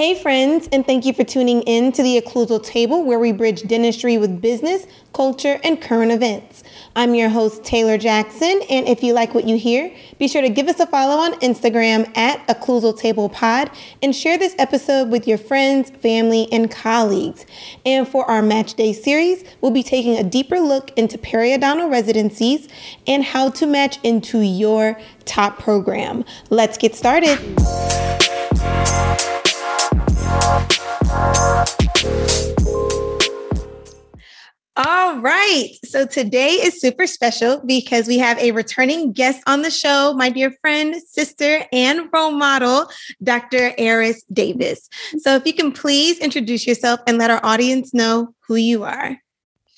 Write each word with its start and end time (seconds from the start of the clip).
Hey, 0.00 0.14
friends, 0.14 0.66
and 0.72 0.86
thank 0.86 1.04
you 1.04 1.12
for 1.12 1.24
tuning 1.24 1.60
in 1.64 1.92
to 1.92 2.02
the 2.02 2.18
Occlusal 2.18 2.64
Table, 2.64 3.04
where 3.04 3.18
we 3.18 3.32
bridge 3.32 3.64
dentistry 3.64 4.16
with 4.16 4.40
business, 4.40 4.86
culture, 5.12 5.60
and 5.62 5.78
current 5.78 6.10
events. 6.10 6.64
I'm 6.96 7.14
your 7.14 7.28
host, 7.28 7.64
Taylor 7.64 7.98
Jackson, 7.98 8.62
and 8.70 8.88
if 8.88 9.02
you 9.02 9.12
like 9.12 9.34
what 9.34 9.46
you 9.46 9.58
hear, 9.58 9.94
be 10.18 10.26
sure 10.26 10.40
to 10.40 10.48
give 10.48 10.68
us 10.68 10.80
a 10.80 10.86
follow 10.86 11.16
on 11.16 11.34
Instagram 11.40 12.16
at 12.16 12.38
Occlusal 12.48 12.98
Table 12.98 13.28
Pod 13.28 13.70
and 14.02 14.16
share 14.16 14.38
this 14.38 14.54
episode 14.58 15.10
with 15.10 15.28
your 15.28 15.36
friends, 15.36 15.90
family, 15.90 16.50
and 16.50 16.70
colleagues. 16.70 17.44
And 17.84 18.08
for 18.08 18.24
our 18.24 18.40
Match 18.40 18.72
Day 18.72 18.94
series, 18.94 19.44
we'll 19.60 19.70
be 19.70 19.82
taking 19.82 20.16
a 20.16 20.24
deeper 20.24 20.60
look 20.60 20.96
into 20.96 21.18
periodontal 21.18 21.90
residencies 21.90 22.68
and 23.06 23.22
how 23.22 23.50
to 23.50 23.66
match 23.66 23.98
into 24.02 24.40
your 24.40 24.98
top 25.26 25.58
program. 25.58 26.24
Let's 26.48 26.78
get 26.78 26.94
started. 26.94 27.38
All 34.82 35.18
right. 35.18 35.72
So 35.84 36.06
today 36.06 36.52
is 36.52 36.80
super 36.80 37.06
special 37.06 37.60
because 37.66 38.08
we 38.08 38.16
have 38.16 38.38
a 38.38 38.52
returning 38.52 39.12
guest 39.12 39.42
on 39.46 39.60
the 39.60 39.70
show, 39.70 40.14
my 40.14 40.30
dear 40.30 40.52
friend, 40.62 40.94
sister, 41.06 41.66
and 41.70 42.08
role 42.14 42.30
model, 42.30 42.86
Dr. 43.22 43.72
Aierress 43.72 44.22
Davis. 44.32 44.88
So 45.18 45.34
if 45.34 45.44
you 45.44 45.52
can 45.52 45.70
please 45.70 46.18
introduce 46.20 46.66
yourself 46.66 46.98
and 47.06 47.18
let 47.18 47.30
our 47.30 47.44
audience 47.44 47.92
know 47.92 48.34
who 48.48 48.54
you 48.54 48.84
are. 48.84 49.18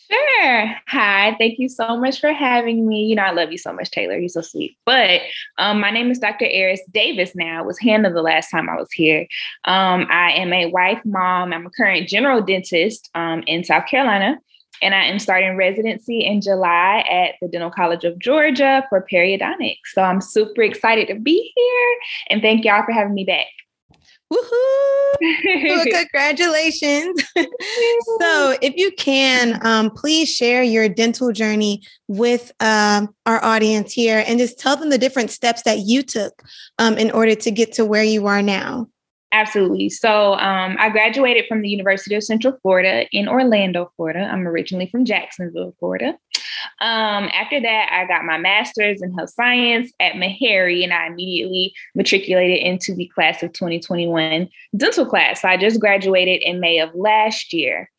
Sure. 0.09 0.75
Hi. 0.87 1.34
Thank 1.37 1.59
you 1.59 1.69
so 1.69 1.97
much 1.97 2.20
for 2.20 2.33
having 2.33 2.87
me. 2.87 3.06
You 3.06 3.16
know, 3.16 3.23
I 3.23 3.33
love 3.33 3.50
you 3.50 3.59
so 3.59 3.73
much, 3.73 3.91
Taylor. 3.91 4.16
You're 4.16 4.28
so 4.28 4.41
sweet. 4.41 4.77
But 4.87 5.23
um, 5.59 5.80
my 5.80 5.91
name 5.91 6.12
is 6.12 6.20
Dr. 6.20 6.45
Aierress 6.45 6.78
Davis 6.92 7.34
now. 7.34 7.62
It 7.62 7.66
was 7.66 7.80
Hannah 7.80 8.12
the 8.12 8.23
last 8.23 8.50
time 8.50 8.69
I 8.69 8.77
was 8.77 8.92
here. 8.92 9.23
Um, 9.64 10.06
I 10.11 10.30
am 10.34 10.53
a 10.53 10.66
wife, 10.66 11.00
mom. 11.05 11.53
I'm 11.53 11.66
a 11.66 11.70
current 11.70 12.09
general 12.09 12.41
dentist 12.41 13.11
um, 13.16 13.42
in 13.48 13.64
South 13.64 13.87
Carolina. 13.87 14.39
And 14.83 14.94
I 14.94 15.05
am 15.05 15.19
starting 15.19 15.56
residency 15.56 16.20
in 16.20 16.41
July 16.41 17.05
at 17.11 17.36
the 17.41 17.48
Dental 17.48 17.70
College 17.70 18.05
of 18.05 18.19
Georgia 18.19 18.84
for 18.88 19.06
periodontics. 19.11 19.78
So 19.94 20.02
I'm 20.02 20.20
super 20.20 20.62
excited 20.62 21.08
to 21.08 21.14
be 21.14 21.52
here. 21.55 21.97
And 22.28 22.42
thank 22.42 22.64
y'all 22.64 22.84
for 22.84 22.92
having 22.92 23.14
me 23.14 23.25
back. 23.25 23.47
Woohoo! 24.33 25.16
well, 25.69 25.84
congratulations. 25.92 27.22
so, 27.36 28.56
if 28.62 28.75
you 28.77 28.91
can, 28.92 29.64
um, 29.64 29.91
please 29.91 30.28
share 30.28 30.62
your 30.62 30.88
dental 30.88 31.33
journey 31.33 31.83
with 32.08 32.53
um, 32.60 33.14
our 33.27 33.44
audience 33.44 33.92
here 33.92 34.25
and 34.27 34.38
just 34.38 34.58
tell 34.58 34.77
them 34.77 34.91
the 34.91 34.98
different 34.98 35.30
steps 35.30 35.62
that 35.62 35.80
you 35.80 36.03
took 36.03 36.42
um, 36.78 36.97
in 36.97 37.10
order 37.10 37.34
to 37.34 37.50
get 37.50 37.72
to 37.75 37.84
where 37.84 38.05
you 38.05 38.27
are 38.27 38.42
now. 38.42 38.88
Absolutely. 39.33 39.88
So 39.88 40.34
um, 40.34 40.77
I 40.78 40.91
graduated 40.91 41.47
from 41.48 41.62
the 41.62 41.69
University 41.69 42.14
of 42.14 42.22
Central 42.22 42.58
Florida 42.61 43.06
in 43.12 43.28
Orlando, 43.28 43.91
Florida. 43.97 44.28
I'm 44.30 44.47
originally 44.47 44.88
from 44.91 45.06
Jacksonville, 45.06 45.75
Florida. 45.78 46.19
Um, 46.80 47.30
after 47.33 47.60
that, 47.60 47.88
I 47.91 48.06
got 48.06 48.25
my 48.25 48.36
master's 48.36 49.00
in 49.00 49.14
health 49.14 49.30
science 49.30 49.91
at 50.00 50.14
Meharry, 50.14 50.84
and 50.84 50.92
I 50.92 51.06
immediately 51.06 51.72
matriculated 51.94 52.58
into 52.58 52.94
the 52.94 53.08
class 53.08 53.42
of 53.42 53.53
2021 53.55 54.48
dental 54.77 55.06
class. 55.06 55.41
So 55.41 55.48
I 55.48 55.56
just 55.56 55.80
graduated 55.80 56.42
in 56.42 56.60
May 56.60 56.78
of 56.78 56.94
last 56.94 57.53
year. 57.55 57.91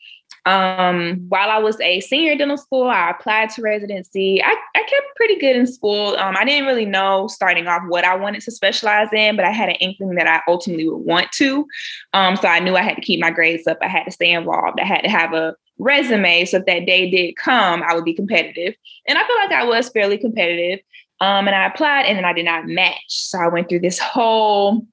Um, 0.45 1.25
while 1.29 1.49
I 1.49 1.57
was 1.57 1.79
a 1.79 2.01
senior 2.01 2.35
dental 2.35 2.57
school, 2.57 2.89
I 2.89 3.11
applied 3.11 3.49
to 3.51 3.61
residency. 3.61 4.43
I, 4.43 4.55
I 4.75 4.79
kept 4.79 5.15
pretty 5.15 5.37
good 5.39 5.55
in 5.55 5.65
school. 5.65 6.15
Um, 6.17 6.35
I 6.37 6.43
didn't 6.43 6.67
really 6.67 6.85
know 6.85 7.27
starting 7.27 7.67
off 7.67 7.83
what 7.87 8.03
I 8.03 8.15
wanted 8.15 8.41
to 8.41 8.51
specialize 8.51 9.07
in, 9.13 9.35
but 9.35 9.45
I 9.45 9.51
had 9.51 9.69
an 9.69 9.75
inkling 9.75 10.15
that 10.15 10.27
I 10.27 10.41
ultimately 10.49 10.87
would 10.89 11.05
want 11.05 11.31
to. 11.33 11.65
Um, 12.13 12.35
so 12.35 12.47
I 12.47 12.59
knew 12.59 12.75
I 12.75 12.81
had 12.81 12.95
to 12.95 13.01
keep 13.01 13.21
my 13.21 13.31
grades 13.31 13.67
up. 13.67 13.77
I 13.81 13.87
had 13.87 14.03
to 14.03 14.11
stay 14.11 14.31
involved. 14.31 14.79
I 14.79 14.85
had 14.85 15.01
to 15.01 15.09
have 15.09 15.33
a 15.33 15.55
resume 15.79 16.45
so 16.45 16.57
if 16.57 16.65
that 16.65 16.85
day 16.85 17.09
did 17.09 17.35
come, 17.35 17.81
I 17.83 17.95
would 17.95 18.05
be 18.05 18.13
competitive. 18.13 18.75
And 19.07 19.17
I 19.17 19.25
feel 19.25 19.35
like 19.37 19.51
I 19.51 19.63
was 19.63 19.89
fairly 19.89 20.17
competitive. 20.17 20.79
Um, 21.19 21.47
and 21.47 21.55
I 21.55 21.67
applied 21.67 22.05
and 22.05 22.17
then 22.17 22.25
I 22.25 22.33
did 22.33 22.45
not 22.45 22.67
match. 22.67 23.05
So 23.07 23.39
I 23.39 23.47
went 23.47 23.69
through 23.69 23.79
this 23.79 23.97
whole 23.97 24.85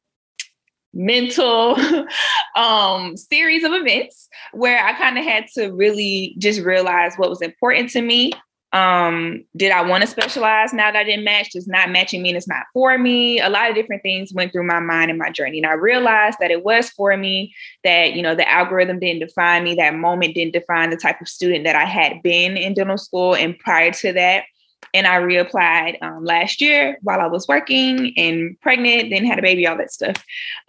mental 0.92 1.78
um, 2.56 3.16
series 3.16 3.64
of 3.64 3.72
events 3.72 4.28
where 4.52 4.84
I 4.84 4.92
kind 4.94 5.18
of 5.18 5.24
had 5.24 5.46
to 5.54 5.70
really 5.70 6.34
just 6.38 6.60
realize 6.60 7.14
what 7.16 7.30
was 7.30 7.42
important 7.42 7.90
to 7.90 8.02
me. 8.02 8.32
Um, 8.72 9.44
did 9.56 9.72
I 9.72 9.82
want 9.82 10.02
to 10.02 10.06
specialize 10.06 10.72
now 10.72 10.92
that 10.92 11.00
I 11.00 11.04
didn't 11.04 11.24
match? 11.24 11.50
Does 11.50 11.66
not 11.66 11.90
matching 11.90 12.22
mean 12.22 12.36
it's 12.36 12.46
not 12.46 12.66
for 12.72 12.96
me? 12.98 13.40
A 13.40 13.50
lot 13.50 13.68
of 13.68 13.74
different 13.74 14.02
things 14.02 14.32
went 14.32 14.52
through 14.52 14.66
my 14.66 14.78
mind 14.78 15.10
and 15.10 15.18
my 15.18 15.30
journey. 15.30 15.58
And 15.58 15.66
I 15.66 15.72
realized 15.72 16.38
that 16.40 16.52
it 16.52 16.64
was 16.64 16.88
for 16.90 17.16
me, 17.16 17.52
that, 17.82 18.12
you 18.12 18.22
know, 18.22 18.36
the 18.36 18.48
algorithm 18.48 19.00
didn't 19.00 19.26
define 19.26 19.64
me, 19.64 19.74
that 19.74 19.96
moment 19.96 20.36
didn't 20.36 20.52
define 20.52 20.90
the 20.90 20.96
type 20.96 21.20
of 21.20 21.26
student 21.28 21.64
that 21.64 21.74
I 21.74 21.84
had 21.84 22.22
been 22.22 22.56
in 22.56 22.74
dental 22.74 22.98
school. 22.98 23.34
And 23.34 23.58
prior 23.58 23.90
to 23.92 24.12
that, 24.12 24.44
and 24.92 25.06
I 25.06 25.20
reapplied 25.20 26.02
um, 26.02 26.24
last 26.24 26.60
year 26.60 26.98
while 27.02 27.20
I 27.20 27.26
was 27.26 27.46
working 27.46 28.12
and 28.16 28.60
pregnant, 28.60 29.10
then 29.10 29.24
had 29.24 29.38
a 29.38 29.42
baby, 29.42 29.66
all 29.66 29.76
that 29.76 29.92
stuff. 29.92 30.16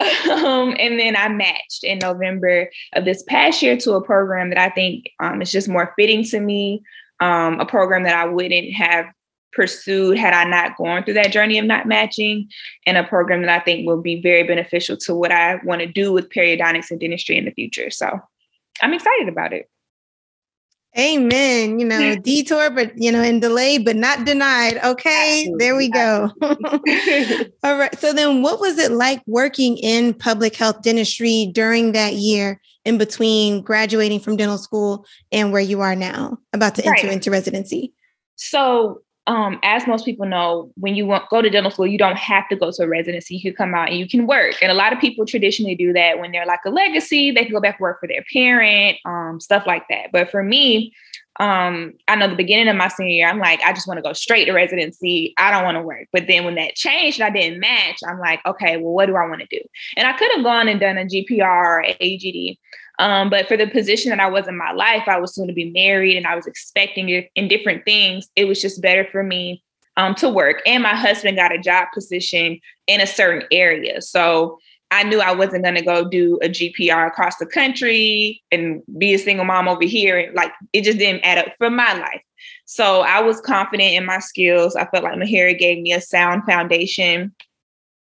um, 0.30 0.76
and 0.78 0.98
then 0.98 1.16
I 1.16 1.28
matched 1.28 1.84
in 1.84 1.98
November 1.98 2.70
of 2.94 3.04
this 3.04 3.22
past 3.24 3.62
year 3.62 3.76
to 3.78 3.94
a 3.94 4.02
program 4.04 4.50
that 4.50 4.58
I 4.58 4.70
think 4.70 5.10
um, 5.20 5.42
is 5.42 5.50
just 5.50 5.68
more 5.68 5.92
fitting 5.96 6.24
to 6.24 6.40
me, 6.40 6.82
um, 7.20 7.60
a 7.60 7.66
program 7.66 8.04
that 8.04 8.16
I 8.16 8.26
wouldn't 8.26 8.72
have 8.74 9.06
pursued 9.52 10.18
had 10.18 10.32
I 10.32 10.44
not 10.44 10.76
gone 10.76 11.04
through 11.04 11.14
that 11.14 11.32
journey 11.32 11.58
of 11.58 11.66
not 11.66 11.86
matching, 11.86 12.48
and 12.86 12.96
a 12.96 13.04
program 13.04 13.42
that 13.42 13.50
I 13.50 13.62
think 13.62 13.86
will 13.86 14.00
be 14.00 14.20
very 14.20 14.44
beneficial 14.44 14.96
to 14.98 15.14
what 15.14 15.30
I 15.30 15.60
want 15.64 15.80
to 15.80 15.86
do 15.86 16.12
with 16.12 16.30
periodontics 16.30 16.90
and 16.90 16.98
dentistry 16.98 17.36
in 17.36 17.44
the 17.44 17.50
future. 17.50 17.90
So 17.90 18.18
I'm 18.80 18.94
excited 18.94 19.28
about 19.28 19.52
it. 19.52 19.68
Amen. 20.98 21.78
You 21.78 21.86
know, 21.86 22.16
detour, 22.22 22.70
but 22.70 22.92
you 22.96 23.10
know, 23.10 23.22
and 23.22 23.40
delayed, 23.40 23.84
but 23.84 23.96
not 23.96 24.26
denied. 24.26 24.78
Okay, 24.84 25.44
Absolutely. 25.46 25.64
there 25.64 25.76
we 25.76 25.88
go. 25.88 26.30
All 27.62 27.78
right. 27.78 27.98
So 27.98 28.12
then 28.12 28.42
what 28.42 28.60
was 28.60 28.78
it 28.78 28.92
like 28.92 29.22
working 29.26 29.78
in 29.78 30.12
public 30.14 30.54
health 30.54 30.82
dentistry 30.82 31.50
during 31.54 31.92
that 31.92 32.14
year 32.14 32.60
in 32.84 32.98
between 32.98 33.62
graduating 33.62 34.20
from 34.20 34.36
dental 34.36 34.58
school 34.58 35.06
and 35.30 35.52
where 35.52 35.62
you 35.62 35.80
are 35.80 35.96
now, 35.96 36.38
about 36.52 36.74
to 36.74 36.84
enter 36.84 37.08
into 37.08 37.30
residency? 37.30 37.94
So 38.36 39.00
um, 39.26 39.60
as 39.62 39.86
most 39.86 40.04
people 40.04 40.26
know, 40.26 40.72
when 40.76 40.94
you 40.96 41.06
want, 41.06 41.28
go 41.30 41.40
to 41.40 41.48
dental 41.48 41.70
school, 41.70 41.86
you 41.86 41.98
don't 41.98 42.18
have 42.18 42.48
to 42.48 42.56
go 42.56 42.72
to 42.72 42.82
a 42.82 42.88
residency. 42.88 43.36
You 43.36 43.42
can 43.42 43.54
come 43.54 43.74
out 43.74 43.88
and 43.88 43.98
you 43.98 44.08
can 44.08 44.26
work. 44.26 44.56
And 44.60 44.72
a 44.72 44.74
lot 44.74 44.92
of 44.92 44.98
people 44.98 45.24
traditionally 45.24 45.76
do 45.76 45.92
that 45.92 46.18
when 46.18 46.32
they're 46.32 46.46
like 46.46 46.60
a 46.66 46.70
legacy, 46.70 47.30
they 47.30 47.44
can 47.44 47.52
go 47.52 47.60
back 47.60 47.78
work 47.78 48.00
for 48.00 48.08
their 48.08 48.24
parent, 48.32 48.98
um, 49.04 49.38
stuff 49.40 49.64
like 49.66 49.84
that. 49.90 50.10
But 50.12 50.30
for 50.30 50.42
me, 50.42 50.92
um, 51.38 51.94
I 52.08 52.16
know 52.16 52.28
the 52.28 52.34
beginning 52.34 52.68
of 52.68 52.76
my 52.76 52.88
senior 52.88 53.14
year, 53.14 53.28
I'm 53.28 53.38
like, 53.38 53.60
I 53.62 53.72
just 53.72 53.86
want 53.86 53.98
to 53.98 54.02
go 54.02 54.12
straight 54.12 54.46
to 54.46 54.52
residency. 54.52 55.34
I 55.38 55.50
don't 55.50 55.64
want 55.64 55.76
to 55.76 55.82
work. 55.82 56.08
But 56.12 56.26
then 56.26 56.44
when 56.44 56.56
that 56.56 56.74
changed 56.74 57.20
and 57.20 57.26
I 57.26 57.30
didn't 57.30 57.60
match, 57.60 58.00
I'm 58.06 58.18
like, 58.18 58.40
okay, 58.44 58.76
well, 58.76 58.92
what 58.92 59.06
do 59.06 59.16
I 59.16 59.26
want 59.26 59.40
to 59.40 59.46
do? 59.46 59.62
And 59.96 60.06
I 60.06 60.12
could 60.14 60.30
have 60.32 60.44
gone 60.44 60.68
and 60.68 60.80
done 60.80 60.98
a 60.98 61.04
GPR 61.04 61.42
or 61.42 61.84
AGD. 62.00 62.58
Um, 62.98 63.30
but 63.30 63.48
for 63.48 63.56
the 63.56 63.66
position 63.66 64.10
that 64.10 64.20
I 64.20 64.28
was 64.28 64.46
in 64.46 64.56
my 64.56 64.72
life, 64.72 65.04
I 65.06 65.18
was 65.18 65.34
soon 65.34 65.46
to 65.48 65.52
be 65.52 65.70
married 65.70 66.16
and 66.16 66.26
I 66.26 66.36
was 66.36 66.46
expecting 66.46 67.08
it 67.08 67.30
in 67.34 67.48
different 67.48 67.84
things. 67.84 68.28
It 68.36 68.44
was 68.44 68.60
just 68.60 68.82
better 68.82 69.06
for 69.10 69.22
me 69.22 69.62
um, 69.96 70.14
to 70.16 70.28
work. 70.28 70.62
And 70.66 70.82
my 70.82 70.94
husband 70.94 71.36
got 71.36 71.54
a 71.54 71.58
job 71.58 71.88
position 71.94 72.60
in 72.86 73.00
a 73.00 73.06
certain 73.06 73.46
area. 73.50 74.00
So 74.02 74.58
I 74.90 75.04
knew 75.04 75.20
I 75.20 75.32
wasn't 75.32 75.64
going 75.64 75.76
to 75.76 75.82
go 75.82 76.06
do 76.06 76.38
a 76.42 76.48
GPR 76.48 77.06
across 77.06 77.36
the 77.38 77.46
country 77.46 78.42
and 78.52 78.82
be 78.98 79.14
a 79.14 79.18
single 79.18 79.46
mom 79.46 79.68
over 79.68 79.84
here. 79.84 80.30
Like 80.34 80.52
it 80.72 80.84
just 80.84 80.98
didn't 80.98 81.24
add 81.24 81.38
up 81.38 81.54
for 81.56 81.70
my 81.70 81.94
life. 81.94 82.22
So 82.66 83.00
I 83.00 83.20
was 83.20 83.40
confident 83.40 83.94
in 83.94 84.04
my 84.04 84.18
skills. 84.18 84.76
I 84.76 84.84
felt 84.86 85.04
like 85.04 85.14
Meharry 85.14 85.58
gave 85.58 85.80
me 85.80 85.92
a 85.92 86.00
sound 86.00 86.44
foundation 86.44 87.34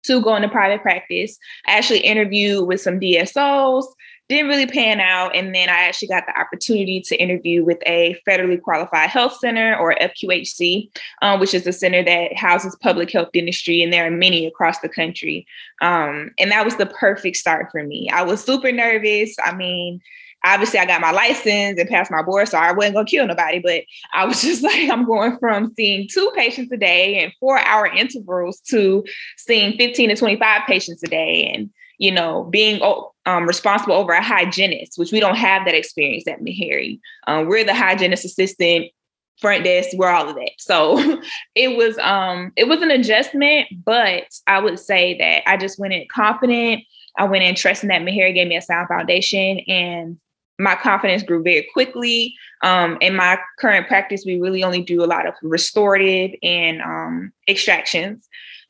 to 0.03 0.21
go 0.21 0.35
into 0.35 0.47
private 0.47 0.83
practice. 0.83 1.37
I 1.67 1.77
actually 1.77 1.99
interviewed 1.99 2.67
with 2.67 2.81
some 2.81 2.99
DSOs 2.99 3.85
didn't 4.27 4.47
really 4.47 4.65
pan 4.65 4.99
out. 4.99 5.35
And 5.35 5.53
then 5.53 5.69
I 5.69 5.83
actually 5.83 6.07
got 6.07 6.25
the 6.25 6.39
opportunity 6.39 7.01
to 7.01 7.15
interview 7.15 7.63
with 7.63 7.77
a 7.85 8.19
federally 8.27 8.61
qualified 8.61 9.09
health 9.09 9.37
center 9.37 9.77
or 9.77 9.95
FQHC, 10.01 10.89
um, 11.21 11.39
which 11.39 11.53
is 11.53 11.67
a 11.67 11.73
center 11.73 12.03
that 12.03 12.35
houses 12.35 12.77
public 12.81 13.11
health 13.11 13.29
industry. 13.33 13.83
And 13.83 13.93
there 13.93 14.05
are 14.07 14.11
many 14.11 14.45
across 14.45 14.79
the 14.79 14.89
country. 14.89 15.45
Um, 15.81 16.31
and 16.39 16.51
that 16.51 16.65
was 16.65 16.77
the 16.77 16.87
perfect 16.87 17.37
start 17.37 17.67
for 17.71 17.83
me. 17.83 18.09
I 18.09 18.23
was 18.23 18.43
super 18.43 18.71
nervous. 18.71 19.35
I 19.43 19.53
mean, 19.55 20.01
obviously 20.45 20.79
I 20.79 20.85
got 20.85 21.01
my 21.01 21.11
license 21.11 21.79
and 21.79 21.89
passed 21.89 22.11
my 22.11 22.21
board, 22.21 22.47
so 22.47 22.57
I 22.57 22.71
wasn't 22.71 22.95
gonna 22.95 23.07
kill 23.07 23.27
nobody. 23.27 23.59
But 23.59 23.83
I 24.13 24.25
was 24.25 24.41
just 24.41 24.63
like, 24.63 24.89
I'm 24.89 25.05
going 25.05 25.37
from 25.39 25.73
seeing 25.75 26.07
two 26.11 26.31
patients 26.35 26.71
a 26.71 26.77
day 26.77 27.23
and 27.23 27.33
four 27.39 27.59
hour 27.59 27.87
intervals 27.87 28.59
to 28.69 29.03
seeing 29.37 29.77
15 29.77 30.09
to 30.09 30.15
25 30.15 30.61
patients 30.67 31.03
a 31.03 31.07
day. 31.07 31.51
And 31.53 31.69
you 31.97 32.11
know, 32.11 32.43
being 32.45 32.81
um, 33.25 33.45
responsible 33.45 33.95
over 33.95 34.13
a 34.13 34.23
hygienist, 34.23 34.97
which 34.97 35.11
we 35.11 35.19
don't 35.19 35.35
have 35.35 35.65
that 35.65 35.75
experience 35.75 36.27
at 36.27 36.41
Meharry. 36.41 36.99
Um, 37.27 37.47
we're 37.47 37.63
the 37.63 37.73
hygienist 37.73 38.25
assistant, 38.25 38.91
front 39.39 39.63
desk, 39.63 39.89
we're 39.93 40.09
all 40.09 40.29
of 40.29 40.35
that. 40.35 40.51
So 40.57 41.21
it 41.55 41.77
was 41.77 41.97
um, 41.99 42.51
it 42.55 42.67
was 42.67 42.81
an 42.81 42.91
adjustment, 42.91 43.67
but 43.83 44.23
I 44.47 44.59
would 44.59 44.79
say 44.79 45.17
that 45.17 45.49
I 45.49 45.57
just 45.57 45.79
went 45.79 45.93
in 45.93 46.05
confident. 46.13 46.83
I 47.17 47.25
went 47.25 47.43
in 47.43 47.55
trusting 47.55 47.89
that 47.89 48.01
Meharry 48.01 48.33
gave 48.33 48.47
me 48.47 48.57
a 48.57 48.61
sound 48.61 48.87
foundation 48.89 49.59
and 49.67 50.17
my 50.59 50.75
confidence 50.75 51.23
grew 51.23 51.43
very 51.43 51.67
quickly. 51.73 52.33
Um, 52.61 52.97
in 53.01 53.15
my 53.15 53.37
current 53.59 53.87
practice, 53.87 54.23
we 54.25 54.39
really 54.39 54.63
only 54.63 54.81
do 54.81 55.03
a 55.03 55.05
lot 55.05 55.27
of 55.27 55.33
restorative 55.41 56.31
and 56.41 56.81
um, 56.81 57.33
extractions. 57.47 58.27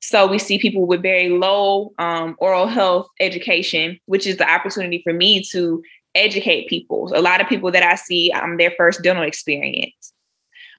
So 0.08 0.28
we 0.28 0.38
see 0.38 0.60
people 0.60 0.86
with 0.86 1.02
very 1.02 1.30
low 1.30 1.92
um, 1.98 2.36
oral 2.38 2.68
health 2.68 3.08
education, 3.20 4.00
which 4.06 4.28
is 4.28 4.38
the 4.38 4.48
opportunity 4.48 5.02
for 5.04 5.14
me 5.14 5.44
to 5.52 5.82
educate 6.14 6.70
people. 6.70 7.12
A 7.16 7.22
lot 7.22 7.42
of 7.42 7.50
people 7.50 7.72
that 7.72 7.82
I 7.82 7.96
see, 7.96 8.32
um, 8.32 8.58
their 8.58 8.72
first 8.78 9.02
dental 9.02 9.24
experience. 9.24 10.14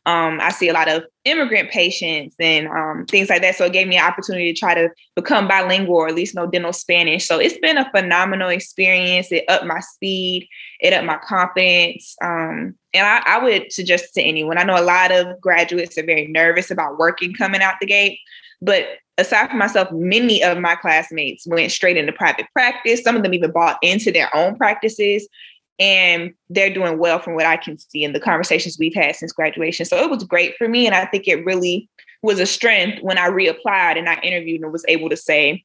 Um, 0.06 0.38
I 0.40 0.50
see 0.50 0.68
a 0.68 0.72
lot 0.72 0.88
of 0.88 1.02
immigrant 1.24 1.70
patients 1.70 2.36
and 2.38 2.68
um, 2.68 3.04
things 3.06 3.28
like 3.28 3.42
that. 3.42 3.56
So 3.56 3.64
it 3.64 3.72
gave 3.72 3.88
me 3.88 3.96
an 3.96 4.04
opportunity 4.04 4.52
to 4.52 4.58
try 4.58 4.74
to 4.74 4.90
become 5.16 5.48
bilingual 5.48 5.96
or 5.96 6.06
at 6.06 6.14
least 6.14 6.36
know 6.36 6.46
dental 6.46 6.72
Spanish. 6.72 7.26
So 7.26 7.40
it's 7.40 7.58
been 7.58 7.78
a 7.78 7.90
phenomenal 7.90 8.48
experience. 8.48 9.32
It 9.32 9.44
upped 9.48 9.66
my 9.66 9.80
speed, 9.80 10.48
it 10.78 10.92
upped 10.92 11.04
my 11.04 11.18
confidence. 11.18 12.14
Um, 12.22 12.76
and 12.94 13.04
I, 13.04 13.22
I 13.26 13.42
would 13.42 13.72
suggest 13.72 14.14
to 14.14 14.22
anyone. 14.22 14.56
I 14.56 14.62
know 14.62 14.80
a 14.80 14.86
lot 14.86 15.10
of 15.10 15.40
graduates 15.40 15.98
are 15.98 16.06
very 16.06 16.28
nervous 16.28 16.70
about 16.70 16.96
working 16.96 17.34
coming 17.34 17.60
out 17.60 17.74
the 17.80 17.86
gate, 17.86 18.20
but 18.62 18.86
aside 19.18 19.48
from 19.48 19.58
myself, 19.58 19.90
many 19.92 20.42
of 20.42 20.58
my 20.58 20.74
classmates 20.76 21.46
went 21.46 21.72
straight 21.72 21.96
into 21.96 22.12
private 22.12 22.46
practice. 22.52 23.02
Some 23.02 23.16
of 23.16 23.22
them 23.22 23.34
even 23.34 23.50
bought 23.50 23.78
into 23.82 24.12
their 24.12 24.34
own 24.34 24.56
practices 24.56 25.28
and 25.78 26.32
they're 26.48 26.72
doing 26.72 26.98
well 26.98 27.18
from 27.18 27.34
what 27.34 27.46
I 27.46 27.56
can 27.56 27.76
see 27.78 28.02
in 28.02 28.12
the 28.12 28.20
conversations 28.20 28.78
we've 28.78 28.94
had 28.94 29.14
since 29.16 29.32
graduation. 29.32 29.84
So 29.84 29.98
it 29.98 30.10
was 30.10 30.24
great 30.24 30.56
for 30.56 30.68
me. 30.68 30.86
And 30.86 30.94
I 30.94 31.04
think 31.06 31.28
it 31.28 31.44
really 31.44 31.88
was 32.22 32.40
a 32.40 32.46
strength 32.46 33.02
when 33.02 33.18
I 33.18 33.28
reapplied 33.28 33.98
and 33.98 34.08
I 34.08 34.18
interviewed 34.20 34.62
and 34.62 34.72
was 34.72 34.84
able 34.88 35.10
to 35.10 35.16
say, 35.16 35.64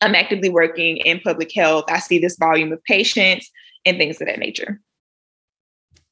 I'm 0.00 0.14
actively 0.14 0.48
working 0.48 0.98
in 0.98 1.20
public 1.20 1.52
health. 1.52 1.84
I 1.88 1.98
see 1.98 2.18
this 2.18 2.36
volume 2.36 2.72
of 2.72 2.82
patients 2.84 3.50
and 3.84 3.98
things 3.98 4.20
of 4.20 4.28
that 4.28 4.38
nature. 4.38 4.80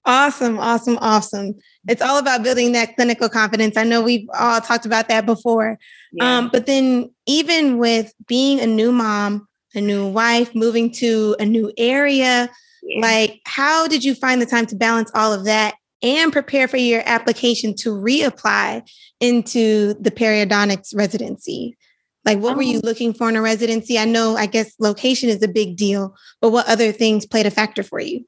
Awesome, 0.05 0.59
awesome, 0.59 0.99
awesome. 1.01 1.55
It's 1.87 2.03
all 2.03 2.19
about 2.19 2.43
building 2.43 2.73
that 2.73 2.97
clinical 2.97 3.29
confidence. 3.29 3.77
I 3.77 3.85
know 3.85 4.01
we've 4.01 4.29
all 4.39 4.61
talked 4.61 4.87
about 4.87 5.09
that 5.09 5.27
before. 5.27 5.79
Yeah. 6.13 6.39
Um, 6.39 6.49
but 6.53 6.67
then, 6.67 7.15
even 7.27 7.79
with 7.79 8.13
being 8.27 8.61
a 8.61 8.67
new 8.67 8.93
mom, 8.93 9.47
a 9.75 9.81
new 9.81 10.09
wife, 10.09 10.55
moving 10.55 10.91
to 10.95 11.37
a 11.39 11.45
new 11.45 11.73
area, 11.77 12.51
yeah. 12.83 13.01
Like, 13.01 13.41
how 13.45 13.87
did 13.89 14.05
you 14.05 14.15
find 14.15 14.41
the 14.41 14.47
time 14.47 14.67
to 14.67 14.77
balance 14.77 15.11
all 15.15 15.33
of 15.33 15.45
that 15.45 15.75
and 16.03 16.33
prepare 16.33 16.67
for 16.67 16.77
your 16.79 17.03
application 17.05 17.75
to 17.77 17.91
reapply 17.91 18.89
into 19.21 19.95
the 19.95 20.11
periodontics 20.11 20.95
residency? 20.95 21.77
Like, 22.25 22.39
what 22.39 22.53
um, 22.53 22.57
were 22.57 22.63
you 22.63 22.77
um 22.77 22.83
looking 22.85 23.15
for 23.15 23.29
in 23.29 23.37
a 23.37 23.43
residency? 23.43 23.99
I 23.99 24.05
know, 24.05 24.37
I 24.37 24.47
guess 24.47 24.75
location 24.79 25.29
is 25.29 25.43
a 25.43 25.49
big 25.49 25.77
deal, 25.77 26.15
but 26.41 26.51
what 26.51 26.69
other 26.69 26.93
things 26.93 27.27
played 27.27 27.47
a 27.47 27.51
factor 27.51 27.83
for 27.83 28.01
you? 28.01 28.25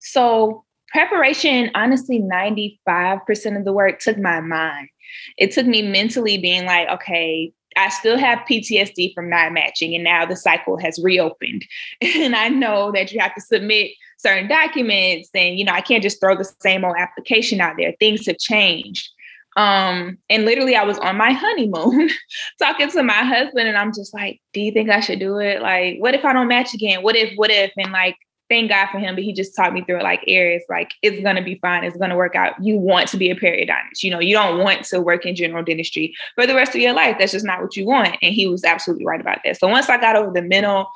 So, 0.00 0.64
preparation, 0.92 1.70
honestly, 1.74 2.20
95% 2.20 3.56
of 3.56 3.64
the 3.64 3.72
work 3.72 4.00
took 4.00 4.18
my 4.18 4.40
mind. 4.40 4.88
It 5.36 5.52
took 5.52 5.66
me 5.66 5.82
mentally 5.82 6.38
being 6.38 6.64
like, 6.64 6.88
okay, 6.88 7.52
I 7.76 7.90
still 7.90 8.18
have 8.18 8.40
PTSD 8.40 9.14
from 9.14 9.30
not 9.30 9.52
matching, 9.52 9.94
and 9.94 10.04
now 10.04 10.26
the 10.26 10.36
cycle 10.36 10.78
has 10.78 11.00
reopened. 11.02 11.64
and 12.00 12.34
I 12.34 12.48
know 12.48 12.92
that 12.92 13.12
you 13.12 13.20
have 13.20 13.34
to 13.34 13.40
submit 13.40 13.92
certain 14.18 14.48
documents, 14.48 15.30
and 15.34 15.58
you 15.58 15.64
know, 15.64 15.72
I 15.72 15.80
can't 15.80 16.02
just 16.02 16.20
throw 16.20 16.36
the 16.36 16.50
same 16.60 16.84
old 16.84 16.96
application 16.98 17.60
out 17.60 17.76
there. 17.78 17.94
Things 17.98 18.26
have 18.26 18.38
changed. 18.38 19.08
Um, 19.56 20.18
and 20.30 20.44
literally, 20.44 20.76
I 20.76 20.84
was 20.84 20.98
on 20.98 21.16
my 21.16 21.32
honeymoon 21.32 22.10
talking 22.58 22.90
to 22.90 23.02
my 23.02 23.12
husband, 23.24 23.68
and 23.68 23.76
I'm 23.76 23.92
just 23.92 24.12
like, 24.12 24.40
Do 24.52 24.60
you 24.60 24.72
think 24.72 24.90
I 24.90 25.00
should 25.00 25.20
do 25.20 25.38
it? 25.38 25.62
Like, 25.62 25.98
what 25.98 26.14
if 26.14 26.24
I 26.24 26.32
don't 26.32 26.48
match 26.48 26.74
again? 26.74 27.02
What 27.02 27.16
if, 27.16 27.34
what 27.36 27.50
if? 27.50 27.72
And 27.76 27.92
like, 27.92 28.16
thank 28.48 28.70
God 28.70 28.88
for 28.90 28.98
him, 28.98 29.14
but 29.14 29.24
he 29.24 29.32
just 29.32 29.54
taught 29.54 29.72
me 29.72 29.82
through 29.82 29.98
it 29.98 30.02
like 30.02 30.24
Aierress 30.26 30.62
like 30.68 30.92
it's 31.02 31.22
gonna 31.22 31.42
be 31.42 31.56
fine, 31.56 31.84
it's 31.84 31.96
gonna 31.96 32.16
work 32.16 32.34
out. 32.34 32.54
You 32.62 32.76
want 32.76 33.08
to 33.08 33.16
be 33.16 33.30
a 33.30 33.34
periodontist, 33.34 34.02
you 34.02 34.10
know, 34.10 34.20
you 34.20 34.34
don't 34.34 34.58
want 34.58 34.84
to 34.86 35.00
work 35.00 35.26
in 35.26 35.34
general 35.34 35.64
dentistry 35.64 36.14
for 36.34 36.46
the 36.46 36.54
rest 36.54 36.74
of 36.74 36.80
your 36.80 36.92
life. 36.92 37.16
That's 37.18 37.32
just 37.32 37.46
not 37.46 37.62
what 37.62 37.76
you 37.76 37.86
want. 37.86 38.16
And 38.22 38.34
he 38.34 38.46
was 38.46 38.64
absolutely 38.64 39.06
right 39.06 39.20
about 39.20 39.38
that. 39.44 39.58
So 39.58 39.68
once 39.68 39.88
I 39.88 39.98
got 39.98 40.16
over 40.16 40.32
the 40.32 40.42
mental 40.42 40.88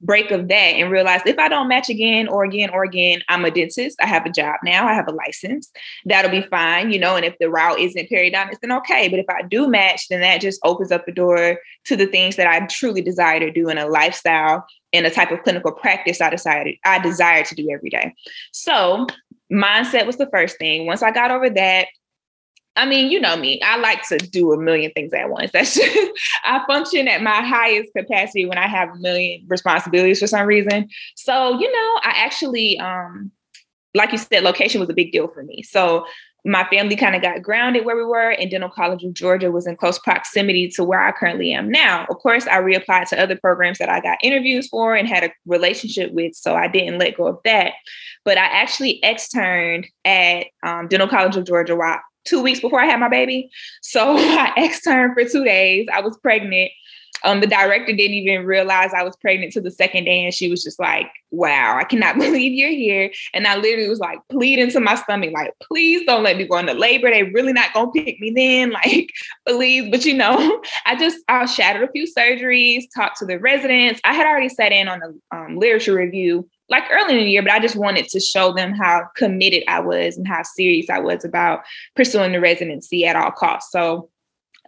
break 0.00 0.30
of 0.30 0.48
that 0.48 0.54
and 0.54 0.90
realized 0.90 1.26
if 1.26 1.38
I 1.38 1.48
don't 1.48 1.68
match 1.68 1.88
again 1.88 2.28
or 2.28 2.44
again 2.44 2.70
or 2.70 2.84
again, 2.84 3.22
I'm 3.28 3.44
a 3.44 3.50
dentist. 3.50 3.98
I 4.00 4.06
have 4.06 4.24
a 4.24 4.30
job 4.30 4.56
now. 4.64 4.86
I 4.86 4.94
have 4.94 5.08
a 5.08 5.12
license. 5.12 5.70
That'll 6.06 6.30
be 6.30 6.42
fine, 6.42 6.90
you 6.90 6.98
know. 6.98 7.16
And 7.16 7.24
if 7.24 7.36
the 7.38 7.50
route 7.50 7.78
isn't 7.78 8.08
periodontist, 8.08 8.60
then 8.62 8.72
okay. 8.72 9.08
But 9.08 9.18
if 9.18 9.26
I 9.28 9.42
do 9.42 9.68
match, 9.68 10.08
then 10.08 10.20
that 10.20 10.40
just 10.40 10.60
opens 10.64 10.90
up 10.90 11.04
the 11.06 11.12
door 11.12 11.58
to 11.84 11.96
the 11.96 12.06
things 12.06 12.36
that 12.36 12.46
I 12.46 12.64
truly 12.66 13.02
desire 13.02 13.40
to 13.40 13.50
do 13.50 13.68
in 13.68 13.78
a 13.78 13.86
lifestyle 13.86 14.66
and 14.92 15.06
a 15.06 15.10
type 15.10 15.30
of 15.30 15.42
clinical 15.42 15.72
practice 15.72 16.20
I 16.20 16.30
decided 16.30 16.76
I 16.84 16.98
desire 16.98 17.44
to 17.44 17.54
do 17.54 17.70
every 17.70 17.90
day. 17.90 18.14
So 18.52 19.06
mindset 19.52 20.06
was 20.06 20.16
the 20.16 20.28
first 20.30 20.58
thing. 20.58 20.86
Once 20.86 21.02
I 21.02 21.10
got 21.10 21.30
over 21.30 21.50
that, 21.50 21.86
I 22.76 22.86
mean, 22.86 23.10
you 23.10 23.20
know 23.20 23.36
me. 23.36 23.60
I 23.62 23.76
like 23.78 24.06
to 24.08 24.16
do 24.16 24.52
a 24.52 24.60
million 24.60 24.92
things 24.92 25.12
at 25.12 25.28
once. 25.28 25.50
That's 25.52 25.74
just, 25.74 26.12
I 26.44 26.64
function 26.66 27.08
at 27.08 27.22
my 27.22 27.42
highest 27.42 27.92
capacity 27.96 28.46
when 28.46 28.58
I 28.58 28.68
have 28.68 28.90
a 28.90 28.98
million 28.98 29.44
responsibilities 29.48 30.20
for 30.20 30.26
some 30.26 30.46
reason. 30.46 30.88
So, 31.16 31.58
you 31.58 31.70
know, 31.70 32.00
I 32.02 32.12
actually 32.16 32.78
um 32.78 33.32
like 33.94 34.12
you 34.12 34.18
said, 34.18 34.44
location 34.44 34.80
was 34.80 34.88
a 34.88 34.94
big 34.94 35.10
deal 35.10 35.26
for 35.26 35.42
me. 35.42 35.62
So 35.62 36.06
my 36.44 36.64
family 36.70 36.96
kind 36.96 37.14
of 37.14 37.22
got 37.22 37.42
grounded 37.42 37.84
where 37.84 37.96
we 37.96 38.04
were, 38.04 38.30
and 38.30 38.50
Dental 38.50 38.70
College 38.70 39.04
of 39.04 39.12
Georgia 39.12 39.50
was 39.50 39.66
in 39.66 39.76
close 39.76 39.98
proximity 39.98 40.68
to 40.68 40.84
where 40.84 41.00
I 41.00 41.12
currently 41.12 41.52
am 41.52 41.70
now. 41.70 42.06
Of 42.08 42.18
course, 42.18 42.46
I 42.46 42.60
reapplied 42.60 43.08
to 43.08 43.20
other 43.20 43.36
programs 43.36 43.78
that 43.78 43.88
I 43.88 44.00
got 44.00 44.18
interviews 44.22 44.68
for 44.68 44.94
and 44.94 45.08
had 45.08 45.24
a 45.24 45.32
relationship 45.46 46.12
with, 46.12 46.34
so 46.34 46.54
I 46.54 46.68
didn't 46.68 46.98
let 46.98 47.16
go 47.16 47.26
of 47.26 47.38
that. 47.44 47.74
But 48.24 48.38
I 48.38 48.46
actually 48.46 49.00
externed 49.02 49.86
at 50.04 50.46
um, 50.64 50.88
Dental 50.88 51.08
College 51.08 51.36
of 51.36 51.46
Georgia 51.46 51.76
while 51.76 52.00
two 52.24 52.42
weeks 52.42 52.60
before 52.60 52.80
I 52.80 52.86
had 52.86 53.00
my 53.00 53.08
baby. 53.08 53.50
So 53.82 54.14
I 54.16 54.52
externed 54.56 55.14
for 55.14 55.28
two 55.28 55.44
days. 55.44 55.86
I 55.92 56.00
was 56.00 56.16
pregnant. 56.18 56.70
Um, 57.24 57.40
the 57.40 57.46
director 57.46 57.92
didn't 57.92 58.16
even 58.16 58.44
realize 58.44 58.92
I 58.94 59.02
was 59.02 59.16
pregnant 59.16 59.52
to 59.52 59.60
the 59.60 59.70
second 59.70 60.04
day, 60.04 60.24
and 60.24 60.34
she 60.34 60.48
was 60.48 60.62
just 60.62 60.78
like, 60.78 61.10
"Wow, 61.30 61.76
I 61.78 61.84
cannot 61.84 62.18
believe 62.18 62.52
you're 62.52 62.70
here." 62.70 63.10
And 63.34 63.46
I 63.46 63.56
literally 63.56 63.88
was 63.88 63.98
like 63.98 64.18
pleading 64.30 64.70
to 64.70 64.80
my 64.80 64.94
stomach, 64.94 65.30
like, 65.32 65.52
"Please 65.62 66.04
don't 66.06 66.22
let 66.22 66.36
me 66.36 66.46
go 66.46 66.58
into 66.58 66.74
labor. 66.74 67.10
They 67.10 67.24
really 67.24 67.52
not 67.52 67.72
gonna 67.72 67.90
pick 67.92 68.20
me 68.20 68.30
then, 68.30 68.70
like, 68.84 69.10
please." 69.46 69.90
But 69.90 70.04
you 70.04 70.14
know, 70.14 70.62
I 70.86 70.96
just 70.96 71.18
I 71.28 71.46
shattered 71.46 71.88
a 71.88 71.92
few 71.92 72.06
surgeries, 72.06 72.84
talked 72.94 73.18
to 73.18 73.26
the 73.26 73.38
residents. 73.38 74.00
I 74.04 74.14
had 74.14 74.26
already 74.26 74.48
sat 74.48 74.72
in 74.72 74.88
on 74.88 75.00
a 75.02 75.36
um, 75.36 75.56
literature 75.58 75.94
review 75.94 76.48
like 76.70 76.84
early 76.90 77.18
in 77.18 77.24
the 77.24 77.30
year, 77.30 77.42
but 77.42 77.50
I 77.50 77.58
just 77.58 77.76
wanted 77.76 78.08
to 78.08 78.20
show 78.20 78.52
them 78.52 78.72
how 78.72 79.08
committed 79.16 79.64
I 79.66 79.80
was 79.80 80.16
and 80.16 80.26
how 80.26 80.44
serious 80.44 80.88
I 80.88 81.00
was 81.00 81.24
about 81.24 81.62
pursuing 81.96 82.32
the 82.32 82.40
residency 82.40 83.04
at 83.04 83.16
all 83.16 83.32
costs. 83.32 83.72
So 83.72 84.08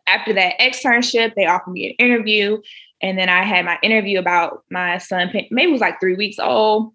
after 0.07 0.33
that 0.35 0.59
externship, 0.59 1.35
they 1.35 1.47
offered 1.47 1.73
me 1.73 1.91
an 1.91 1.95
interview. 2.05 2.61
And 3.01 3.19
then 3.19 3.29
I 3.29 3.43
had 3.43 3.65
my 3.65 3.79
interview 3.83 4.19
about 4.19 4.65
my 4.71 4.99
son, 4.99 5.31
maybe 5.51 5.73
was 5.73 5.81
like 5.81 6.01
three 6.01 6.15
weeks 6.15 6.39
old. 6.39 6.93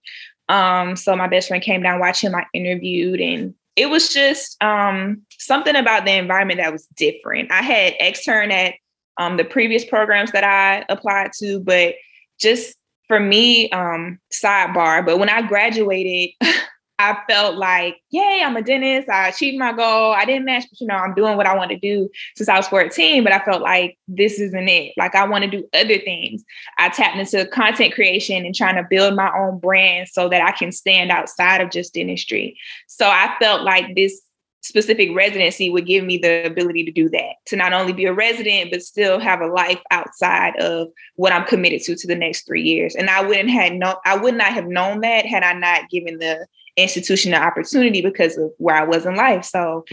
Um, 0.50 0.96
so 0.96 1.16
my 1.16 1.28
best 1.28 1.50
friend 1.50 1.64
came 1.64 1.84
down, 1.84 2.00
watched 2.00 2.24
him, 2.24 2.34
I 2.34 2.46
interviewed, 2.54 3.20
and 3.20 3.54
it 3.76 3.90
was 3.90 4.14
just 4.14 4.62
um, 4.64 5.22
something 5.38 5.76
about 5.76 6.06
the 6.06 6.14
environment 6.14 6.60
that 6.60 6.72
was 6.72 6.88
different. 6.96 7.52
I 7.52 7.62
had 7.62 7.94
extern 8.00 8.52
at 8.52 8.76
um, 9.18 9.38
the 9.38 9.44
previous 9.44 9.84
programs 9.84 10.32
that 10.32 10.44
I 10.44 10.86
applied 10.90 11.32
to, 11.40 11.60
but 11.60 11.96
just 12.40 12.76
for 13.08 13.20
me, 13.20 13.70
um, 13.72 14.20
sidebar, 14.34 15.06
but 15.06 15.20
when 15.20 15.30
I 15.30 15.42
graduated, 15.42 16.36
I 17.00 17.20
felt 17.30 17.58
like, 17.58 18.02
yay, 18.10 18.42
I'm 18.44 18.58
a 18.58 18.62
dentist. 18.64 19.08
I 19.08 19.28
achieved 19.28 19.60
my 19.60 19.72
goal. 19.72 20.14
I 20.14 20.26
didn't 20.26 20.46
match, 20.46 20.66
but 20.70 20.82
you 20.82 20.88
know, 20.88 20.96
I'm 20.96 21.14
doing 21.14 21.38
what 21.38 21.46
I 21.46 21.56
want 21.56 21.70
to 21.70 21.78
do 21.78 22.10
since 22.36 22.50
I 22.50 22.58
was 22.58 22.68
14. 22.68 23.24
But 23.24 23.34
I 23.34 23.40
felt 23.46 23.62
like 23.62 24.00
this 24.08 24.40
isn't 24.40 24.68
it. 24.68 24.94
Like 24.98 25.14
I 25.14 25.28
want 25.28 25.44
to 25.44 25.50
do 25.50 25.68
other 25.74 26.00
things. 26.00 26.44
I 26.80 26.90
tapped 26.90 27.18
into 27.18 27.46
content 27.50 27.94
creation 27.94 28.46
and 28.46 28.56
trying 28.56 28.78
to 28.78 28.88
build 28.90 29.16
my 29.16 29.32
own 29.38 29.60
brand 29.60 30.08
so 30.10 30.28
that 30.30 30.42
I 30.42 30.52
can 30.52 30.72
stand 30.72 31.12
outside 31.12 31.62
of 31.62 31.70
just 31.70 31.94
dentistry. 31.94 32.58
So 32.88 33.08
I 33.08 33.36
felt 33.40 33.62
like 33.62 33.96
this 33.96 34.20
specific 34.64 35.16
residency 35.16 35.70
would 35.70 35.86
give 35.86 36.04
me 36.04 36.18
the 36.18 36.46
ability 36.46 36.84
to 36.84 36.92
do 36.92 37.08
that 37.10 37.36
to 37.46 37.56
not 37.56 37.74
only 37.74 37.94
be 37.94 38.06
a 38.06 38.14
resident 38.14 38.72
but 38.72 38.82
still 38.82 39.20
have 39.20 39.40
a 39.40 39.46
life 39.46 39.82
outside 39.92 40.60
of 40.60 40.90
what 41.16 41.32
i'm 41.32 41.46
committed 41.46 41.80
to 41.80 41.96
to 41.96 42.08
the 42.08 42.16
next 42.16 42.46
three 42.46 42.64
years 42.64 42.96
and 42.96 43.10
i 43.10 43.26
wouldn't 43.26 43.52
have 43.52 43.72
no 43.72 43.96
i 44.04 44.18
would 44.18 44.36
not 44.36 44.52
have 44.52 44.66
known 44.66 45.00
that 45.02 45.26
had 45.26 45.44
i 45.44 45.54
not 45.54 45.90
given 45.90 46.18
the 46.18 46.46
institution 46.78 47.32
the 47.32 47.42
opportunity 47.42 48.02
because 48.02 48.38
of 48.38 48.52
where 48.58 48.76
i 48.76 48.84
was 48.84 49.06
in 49.06 49.16
life 49.16 49.44
so 49.44 49.84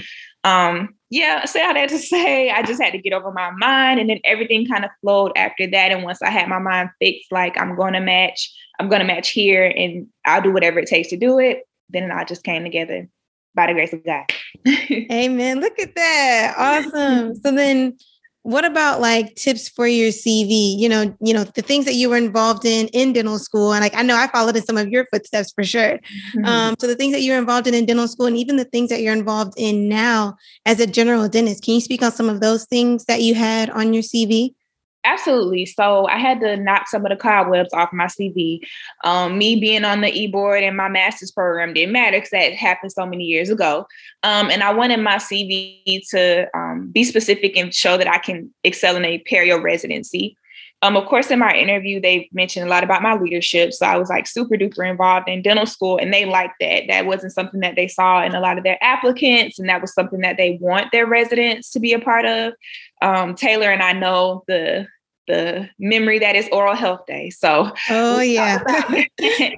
um 0.44 0.94
yeah 1.10 1.44
say 1.44 1.64
all 1.64 1.74
that 1.74 1.88
to 1.88 1.98
say 2.12 2.50
i 2.50 2.62
just 2.62 2.82
had 2.82 2.92
to 2.92 2.98
get 2.98 3.12
over 3.12 3.32
my 3.32 3.50
mind 3.52 3.98
and 3.98 4.10
then 4.10 4.20
everything 4.24 4.66
kind 4.66 4.84
of 4.84 4.90
flowed 5.00 5.32
after 5.36 5.66
that 5.66 5.90
and 5.90 6.04
once 6.04 6.20
i 6.22 6.30
had 6.30 6.48
my 6.48 6.58
mind 6.58 6.90
fixed 7.00 7.32
like 7.32 7.58
i'm 7.58 7.74
going 7.76 7.94
to 7.94 8.00
match 8.00 8.52
i'm 8.78 8.88
going 8.88 9.00
to 9.00 9.06
match 9.06 9.30
here 9.30 9.72
and 9.76 10.06
i'll 10.24 10.42
do 10.42 10.52
whatever 10.52 10.78
it 10.78 10.88
takes 10.88 11.08
to 11.08 11.16
do 11.16 11.38
it 11.38 11.62
then 11.90 12.10
all 12.10 12.24
just 12.24 12.44
came 12.44 12.64
together 12.64 13.08
by 13.54 13.68
the 13.68 13.72
grace 13.72 13.92
of 13.92 14.04
God. 14.04 14.24
Amen. 14.90 15.60
Look 15.60 15.78
at 15.78 15.94
that. 15.94 16.54
Awesome. 16.56 17.34
So 17.36 17.52
then 17.52 17.96
what 18.44 18.66
about 18.66 19.00
like 19.00 19.34
tips 19.36 19.70
for 19.70 19.86
your 19.86 20.10
CV? 20.10 20.78
You 20.78 20.90
know, 20.90 21.16
you 21.20 21.32
know 21.32 21.44
the 21.44 21.62
things 21.62 21.86
that 21.86 21.94
you 21.94 22.10
were 22.10 22.18
involved 22.18 22.66
in 22.66 22.88
in 22.88 23.14
dental 23.14 23.38
school, 23.38 23.72
and 23.72 23.82
like 23.82 23.94
I 23.94 24.02
know 24.02 24.16
I 24.16 24.26
followed 24.28 24.54
in 24.54 24.62
some 24.62 24.76
of 24.76 24.88
your 24.88 25.06
footsteps 25.10 25.50
for 25.52 25.64
sure. 25.64 25.98
Mm-hmm. 25.98 26.44
Um, 26.44 26.74
so 26.78 26.86
the 26.86 26.94
things 26.94 27.14
that 27.14 27.22
you're 27.22 27.38
involved 27.38 27.66
in 27.66 27.72
in 27.72 27.86
dental 27.86 28.06
school, 28.06 28.26
and 28.26 28.36
even 28.36 28.56
the 28.56 28.66
things 28.66 28.90
that 28.90 29.00
you're 29.00 29.14
involved 29.14 29.54
in 29.56 29.88
now 29.88 30.36
as 30.66 30.78
a 30.78 30.86
general 30.86 31.26
dentist, 31.26 31.64
can 31.64 31.74
you 31.74 31.80
speak 31.80 32.02
on 32.02 32.12
some 32.12 32.28
of 32.28 32.42
those 32.42 32.66
things 32.66 33.06
that 33.06 33.22
you 33.22 33.34
had 33.34 33.70
on 33.70 33.94
your 33.94 34.02
CV? 34.02 34.54
Absolutely. 35.04 35.66
So 35.66 36.06
I 36.06 36.16
had 36.16 36.40
to 36.40 36.56
knock 36.56 36.88
some 36.88 37.04
of 37.04 37.10
the 37.10 37.16
cobwebs 37.16 37.74
off 37.74 37.92
my 37.92 38.06
CV. 38.06 38.60
Um, 39.04 39.36
me 39.36 39.60
being 39.60 39.84
on 39.84 40.00
the 40.00 40.10
e-board 40.10 40.62
and 40.62 40.76
my 40.76 40.88
master's 40.88 41.30
program 41.30 41.74
didn't 41.74 41.92
matter 41.92 42.16
because 42.16 42.30
that 42.30 42.54
happened 42.54 42.92
so 42.92 43.04
many 43.04 43.24
years 43.24 43.50
ago. 43.50 43.86
Um, 44.22 44.50
and 44.50 44.62
I 44.62 44.72
wanted 44.72 45.00
my 45.00 45.16
CV 45.16 46.00
to 46.08 46.48
um, 46.56 46.90
be 46.90 47.04
specific 47.04 47.54
and 47.56 47.74
show 47.74 47.98
that 47.98 48.08
I 48.08 48.16
can 48.16 48.52
excel 48.64 48.96
in 48.96 49.04
a 49.04 49.22
perio 49.30 49.62
residency. 49.62 50.38
Um, 50.84 50.98
of 50.98 51.06
course, 51.06 51.30
in 51.30 51.38
my 51.38 51.54
interview, 51.54 51.98
they 51.98 52.28
mentioned 52.32 52.66
a 52.66 52.68
lot 52.68 52.84
about 52.84 53.00
my 53.00 53.14
leadership. 53.14 53.72
So 53.72 53.86
I 53.86 53.96
was 53.96 54.10
like 54.10 54.26
super 54.26 54.56
duper 54.56 54.88
involved 54.88 55.30
in 55.30 55.40
dental 55.40 55.64
school, 55.64 55.96
and 55.96 56.12
they 56.12 56.26
liked 56.26 56.56
that. 56.60 56.84
That 56.88 57.06
wasn't 57.06 57.32
something 57.32 57.60
that 57.60 57.74
they 57.74 57.88
saw 57.88 58.22
in 58.22 58.34
a 58.34 58.40
lot 58.40 58.58
of 58.58 58.64
their 58.64 58.76
applicants, 58.82 59.58
and 59.58 59.66
that 59.70 59.80
was 59.80 59.94
something 59.94 60.20
that 60.20 60.36
they 60.36 60.58
want 60.60 60.92
their 60.92 61.06
residents 61.06 61.70
to 61.70 61.80
be 61.80 61.94
a 61.94 61.98
part 61.98 62.26
of. 62.26 62.52
Um, 63.00 63.34
Taylor 63.34 63.70
and 63.70 63.82
I 63.82 63.92
know 63.92 64.44
the 64.46 64.86
the 65.26 65.68
memory 65.78 66.18
that 66.18 66.36
is 66.36 66.48
Oral 66.52 66.74
Health 66.74 67.06
Day. 67.06 67.30
So, 67.30 67.72
oh 67.90 68.20
yeah, 68.20 68.62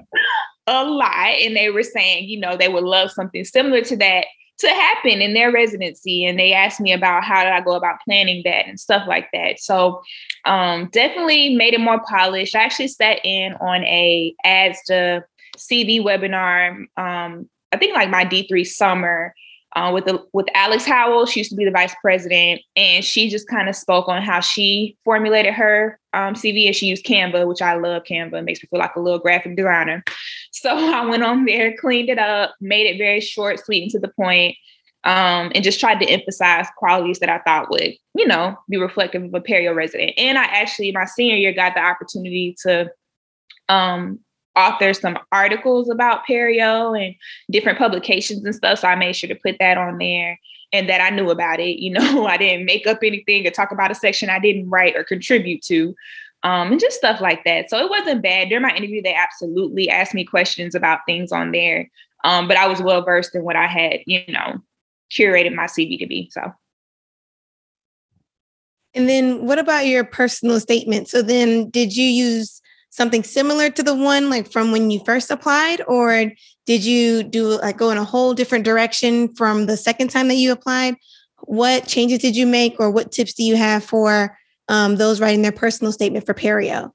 a 0.67 0.83
lot, 0.83 1.13
and 1.13 1.55
they 1.55 1.69
were 1.69 1.83
saying, 1.83 2.29
you 2.29 2.39
know, 2.39 2.57
they 2.57 2.69
would 2.69 2.83
love 2.83 3.11
something 3.11 3.43
similar 3.43 3.81
to 3.81 3.97
that 3.97 4.25
to 4.59 4.67
happen 4.69 5.21
in 5.21 5.35
their 5.35 5.51
residency 5.51 6.25
and 6.25 6.39
they 6.39 6.51
asked 6.51 6.81
me 6.81 6.91
about 6.91 7.23
how 7.23 7.43
did 7.43 7.53
i 7.53 7.61
go 7.61 7.75
about 7.75 7.99
planning 8.03 8.41
that 8.43 8.65
and 8.65 8.79
stuff 8.79 9.07
like 9.07 9.27
that. 9.31 9.59
So 9.59 10.01
um, 10.45 10.89
definitely 10.91 11.55
made 11.55 11.75
it 11.75 11.79
more 11.79 12.01
polished. 12.09 12.55
I 12.55 12.63
actually 12.63 12.87
sat 12.87 13.19
in 13.23 13.53
on 13.53 13.83
a 13.83 14.33
ASDA 14.43 15.21
cv 15.57 16.01
webinar 16.01 16.85
um, 16.97 17.49
i 17.71 17.77
think 17.77 17.93
like 17.93 18.09
my 18.09 18.23
d3 18.23 18.65
summer 18.65 19.33
uh, 19.77 19.91
with 19.91 20.05
the 20.05 20.23
with 20.33 20.47
Alex 20.55 20.85
Howell. 20.85 21.27
She 21.27 21.41
used 21.41 21.51
to 21.51 21.55
be 21.55 21.63
the 21.63 21.71
vice 21.71 21.93
president, 22.01 22.61
and 22.75 23.05
she 23.05 23.29
just 23.29 23.47
kind 23.47 23.69
of 23.69 23.75
spoke 23.75 24.07
on 24.07 24.23
how 24.23 24.39
she 24.39 24.97
formulated 25.03 25.53
her 25.53 25.99
um, 26.13 26.33
CV. 26.33 26.65
And 26.65 26.75
she 26.75 26.87
used 26.87 27.05
Canva, 27.05 27.47
which 27.47 27.61
I 27.61 27.75
love. 27.75 28.03
Canva 28.03 28.39
it 28.39 28.41
makes 28.41 28.63
me 28.63 28.67
feel 28.69 28.79
like 28.79 28.95
a 28.95 28.99
little 28.99 29.19
graphic 29.19 29.55
designer. 29.55 30.03
So 30.53 30.75
I 30.75 31.05
went 31.05 31.21
on 31.21 31.45
there, 31.45 31.77
cleaned 31.77 32.09
it 32.09 32.17
up, 32.17 32.55
made 32.59 32.87
it 32.87 32.97
very 32.97 33.21
short, 33.21 33.63
sweet, 33.63 33.83
and 33.83 33.91
to 33.91 33.99
the 33.99 34.07
point, 34.07 34.55
um, 35.03 35.51
and 35.53 35.63
just 35.63 35.79
tried 35.79 35.99
to 35.99 36.07
emphasize 36.07 36.65
qualities 36.77 37.19
that 37.19 37.29
I 37.29 37.37
thought 37.39 37.69
would, 37.69 37.93
you 38.15 38.25
know, 38.25 38.57
be 38.67 38.77
reflective 38.77 39.23
of 39.23 39.33
a 39.35 39.39
Perio 39.39 39.75
resident. 39.75 40.13
And 40.17 40.35
I 40.35 40.45
actually, 40.45 40.91
my 40.93 41.05
senior 41.05 41.35
year, 41.35 41.53
got 41.53 41.75
the 41.75 41.81
opportunity 41.81 42.55
to 42.63 42.89
um, 43.69 44.19
author 44.57 44.93
some 44.93 45.17
articles 45.31 45.89
about 45.89 46.25
perio 46.27 46.99
and 46.99 47.15
different 47.51 47.77
publications 47.77 48.43
and 48.43 48.55
stuff. 48.55 48.79
So 48.79 48.87
I 48.87 48.95
made 48.95 49.15
sure 49.15 49.27
to 49.27 49.35
put 49.35 49.57
that 49.59 49.77
on 49.77 49.97
there 49.97 50.39
and 50.73 50.89
that 50.89 51.01
I 51.01 51.09
knew 51.09 51.29
about 51.29 51.59
it. 51.59 51.79
You 51.79 51.91
know, 51.93 52.25
I 52.25 52.37
didn't 52.37 52.65
make 52.65 52.87
up 52.87 52.99
anything 53.03 53.45
or 53.45 53.51
talk 53.51 53.71
about 53.71 53.91
a 53.91 53.95
section 53.95 54.29
I 54.29 54.39
didn't 54.39 54.69
write 54.69 54.95
or 54.95 55.03
contribute 55.03 55.61
to. 55.63 55.95
Um, 56.43 56.71
and 56.71 56.79
just 56.79 56.97
stuff 56.97 57.19
like 57.19 57.43
that. 57.45 57.69
So 57.69 57.79
it 57.79 57.89
wasn't 57.89 58.21
bad. 58.21 58.49
During 58.49 58.61
my 58.61 58.75
interview, 58.75 59.01
they 59.01 59.13
absolutely 59.13 59.89
asked 59.89 60.13
me 60.13 60.23
questions 60.23 60.75
about 60.75 60.99
things 61.05 61.31
on 61.31 61.51
there. 61.51 61.89
Um, 62.23 62.47
but 62.47 62.57
I 62.57 62.67
was 62.67 62.81
well 62.81 63.03
versed 63.03 63.35
in 63.35 63.43
what 63.43 63.55
I 63.55 63.67
had, 63.67 64.01
you 64.05 64.21
know, 64.29 64.59
curated 65.11 65.55
my 65.55 65.65
CV 65.65 65.99
to 65.99 66.07
be. 66.07 66.29
So. 66.31 66.53
And 68.93 69.09
then 69.09 69.45
what 69.45 69.59
about 69.59 69.87
your 69.87 70.03
personal 70.03 70.59
statement? 70.59 71.07
So 71.07 71.21
then 71.21 71.69
did 71.69 71.95
you 71.95 72.05
use 72.05 72.61
something 72.97 73.23
similar 73.23 73.69
to 73.69 73.83
the 73.83 73.93
one 73.93 74.27
like 74.27 74.51
from 74.51 74.71
when 74.71 74.89
you 74.89 74.99
first 75.05 75.29
applied 75.29 75.81
or 75.87 76.31
did 76.65 76.83
you 76.83 77.21
do 77.21 77.59
like 77.61 77.77
go 77.77 77.91
in 77.91 77.97
a 77.97 78.03
whole 78.03 78.33
different 78.33 78.65
direction 78.65 79.33
from 79.35 79.67
the 79.67 79.77
second 79.77 80.09
time 80.09 80.27
that 80.27 80.35
you 80.35 80.51
applied? 80.51 80.95
What 81.43 81.87
changes 81.87 82.19
did 82.19 82.35
you 82.35 82.47
make 82.47 82.75
or 82.79 82.89
what 82.89 83.11
tips 83.11 83.35
do 83.35 83.43
you 83.43 83.55
have 83.55 83.83
for 83.83 84.35
um, 84.67 84.95
those 84.95 85.21
writing 85.21 85.43
their 85.43 85.51
personal 85.51 85.93
statement 85.93 86.25
for 86.25 86.33
perio? 86.33 86.91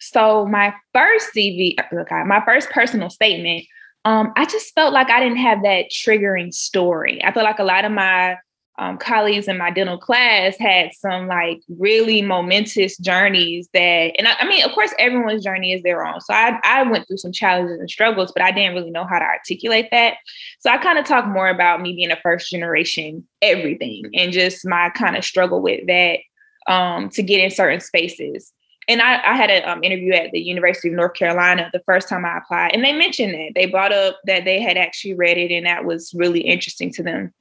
So 0.00 0.46
my 0.46 0.74
first 0.94 1.28
cv 1.36 1.76
okay, 1.92 2.22
my 2.24 2.42
first 2.44 2.70
personal 2.70 3.10
statement 3.10 3.64
um, 4.04 4.32
i 4.36 4.44
just 4.46 4.74
felt 4.74 4.92
like 4.92 5.10
i 5.10 5.20
didn't 5.20 5.36
have 5.36 5.62
that 5.62 5.90
triggering 5.92 6.52
story. 6.52 7.22
I 7.22 7.30
feel 7.30 7.44
like 7.44 7.58
a 7.58 7.64
lot 7.64 7.84
of 7.84 7.92
my 7.92 8.36
um, 8.78 8.96
colleagues 8.96 9.48
in 9.48 9.58
my 9.58 9.70
dental 9.70 9.98
class 9.98 10.56
had 10.56 10.92
some 10.94 11.26
like 11.26 11.60
really 11.68 12.22
momentous 12.22 12.96
journeys 12.96 13.68
that, 13.74 14.12
and 14.18 14.26
I, 14.26 14.34
I, 14.40 14.48
mean, 14.48 14.64
of 14.64 14.72
course, 14.72 14.94
everyone's 14.98 15.44
journey 15.44 15.72
is 15.72 15.82
their 15.82 16.06
own. 16.06 16.20
So 16.22 16.32
I, 16.32 16.58
I 16.64 16.82
went 16.84 17.06
through 17.06 17.18
some 17.18 17.32
challenges 17.32 17.78
and 17.78 17.90
struggles, 17.90 18.32
but 18.32 18.42
I 18.42 18.50
didn't 18.50 18.74
really 18.74 18.90
know 18.90 19.04
how 19.04 19.18
to 19.18 19.24
articulate 19.24 19.88
that. 19.90 20.14
So 20.60 20.70
I 20.70 20.78
kind 20.78 20.98
of 20.98 21.04
talk 21.04 21.26
more 21.26 21.48
about 21.48 21.82
me 21.82 21.94
being 21.94 22.10
a 22.10 22.20
first 22.22 22.50
generation 22.50 23.26
everything 23.42 24.10
and 24.14 24.32
just 24.32 24.66
my 24.66 24.88
kind 24.90 25.16
of 25.16 25.24
struggle 25.24 25.60
with 25.60 25.86
that 25.86 26.20
um, 26.66 27.10
to 27.10 27.22
get 27.22 27.40
in 27.40 27.50
certain 27.50 27.80
spaces. 27.80 28.52
And 28.88 29.00
I, 29.00 29.22
I 29.22 29.36
had 29.36 29.50
an 29.50 29.68
um, 29.68 29.84
interview 29.84 30.12
at 30.12 30.30
the 30.32 30.40
University 30.40 30.88
of 30.88 30.94
North 30.94 31.14
Carolina 31.14 31.70
the 31.72 31.82
first 31.84 32.08
time 32.08 32.24
I 32.24 32.38
applied, 32.38 32.72
and 32.72 32.82
they 32.82 32.92
mentioned 32.92 33.34
that 33.34 33.52
they 33.54 33.66
brought 33.66 33.92
up 33.92 34.18
that 34.26 34.44
they 34.44 34.60
had 34.60 34.76
actually 34.76 35.14
read 35.14 35.38
it, 35.38 35.52
and 35.52 35.66
that 35.66 35.84
was 35.84 36.12
really 36.14 36.40
interesting 36.40 36.90
to 36.94 37.02
them. 37.02 37.32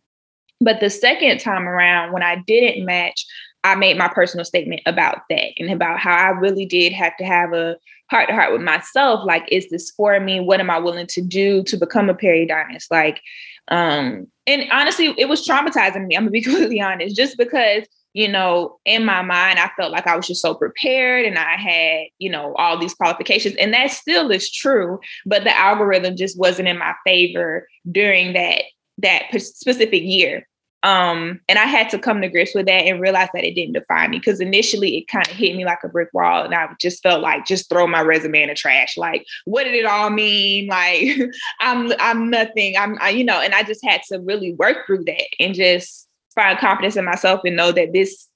But 0.62 0.80
the 0.80 0.90
second 0.90 1.40
time 1.40 1.68
around, 1.68 2.14
when 2.14 2.24
I 2.24 2.38
didn't 2.48 2.86
match, 2.86 3.26
I 3.64 3.76
made 3.76 3.98
my 3.98 4.08
personal 4.08 4.46
statement 4.46 4.82
about 4.86 5.20
that 5.30 5.50
and 5.58 5.70
about 5.70 6.00
how 6.00 6.16
I 6.16 6.30
really 6.30 6.66
did 6.66 6.94
have 6.94 7.16
to 7.18 7.26
have 7.26 7.54
a 7.54 7.76
heart 8.10 8.30
to 8.30 8.36
heart 8.36 8.52
with 8.52 8.62
myself. 8.62 9.26
Like, 9.26 9.46
is 9.52 9.70
this 9.70 9.92
for 9.92 10.20
me? 10.20 10.40
What 10.40 10.60
am 10.60 10.70
I 10.70 10.80
willing 10.80 11.08
to 11.08 11.22
do 11.22 11.64
to 11.64 11.78
become 11.78 12.10
a 12.10 12.14
periodontist? 12.14 12.86
Like, 12.90 13.22
um, 13.68 14.28
and 14.48 14.64
honestly, 14.72 15.14
it 15.18 15.30
was 15.30 15.48
traumatizing 15.48 16.08
me. 16.08 16.16
I'm 16.16 16.24
gonna 16.24 16.32
be 16.32 16.42
completely 16.42 16.82
honest, 16.82 17.16
just 17.16 17.38
because 17.38 17.86
you 18.14 18.28
know, 18.28 18.78
in 18.86 19.06
my 19.06 19.22
mind, 19.22 19.58
I 19.58 19.72
felt 19.78 19.92
like 19.92 20.06
I 20.06 20.16
was 20.18 20.28
just 20.28 20.42
so 20.42 20.54
prepared 20.54 21.26
and 21.26 21.38
I 21.38 21.56
had, 21.56 22.08
you 22.20 22.30
know, 22.30 22.54
all 22.56 22.78
these 22.78 22.94
qualifications. 22.94 23.56
And 23.56 23.74
that 23.74 23.92
still 23.92 24.30
is 24.32 24.52
true, 24.52 25.00
but 25.26 25.44
the 25.44 25.58
algorithm 25.58 26.18
just 26.18 26.38
wasn't 26.38 26.68
in 26.68 26.78
my 26.78 26.94
favor 27.06 27.68
during 27.90 28.34
that 28.34 28.64
that 28.98 29.24
specific 29.42 30.04
year. 30.04 30.48
Um, 30.84 31.40
and 31.48 31.60
I 31.60 31.66
had 31.66 31.90
to 31.92 32.00
come 32.00 32.22
to 32.22 32.30
grips 32.30 32.56
with 32.56 32.66
that 32.66 32.86
and 32.86 33.00
realize 33.00 33.30
that 33.34 33.44
it 33.44 33.54
didn't 33.54 33.74
define 33.74 34.12
me 34.12 34.18
because 34.18 34.40
initially 34.40 34.98
it 34.98 35.08
kind 35.08 35.28
of 35.28 35.34
hit 35.34 35.56
me 35.56 35.64
like 35.64 35.80
a 35.84 35.90
brick 35.90 36.10
wall, 36.14 36.44
and 36.44 36.56
I 36.56 36.70
just 36.80 37.04
felt 37.04 37.22
like 37.22 37.46
just 37.46 37.70
throw 37.70 37.86
my 37.88 38.02
resume 38.02 38.42
in 38.44 38.50
the 38.50 38.56
trash. 38.56 38.98
Like, 38.98 39.26
what 39.46 39.66
did 39.66 39.76
it 39.76 39.86
all 39.86 40.10
mean? 40.10 40.70
Like, 40.82 41.20
I'm 41.60 41.92
I'm 42.00 42.30
nothing. 42.30 42.76
I'm 42.78 42.98
I, 43.02 43.10
you 43.10 43.24
know, 43.24 43.40
and 43.42 43.54
I 43.54 43.64
just 43.64 43.84
had 43.86 44.02
to 44.10 44.20
really 44.20 44.54
work 44.54 44.88
through 44.88 45.04
that 45.06 45.24
and 45.40 45.54
just 45.54 46.08
find 46.34 46.58
confidence 46.58 46.96
in 46.96 47.06
myself 47.06 47.42
and 47.44 47.56
know 47.56 47.72
that 47.72 47.94
this 47.94 48.28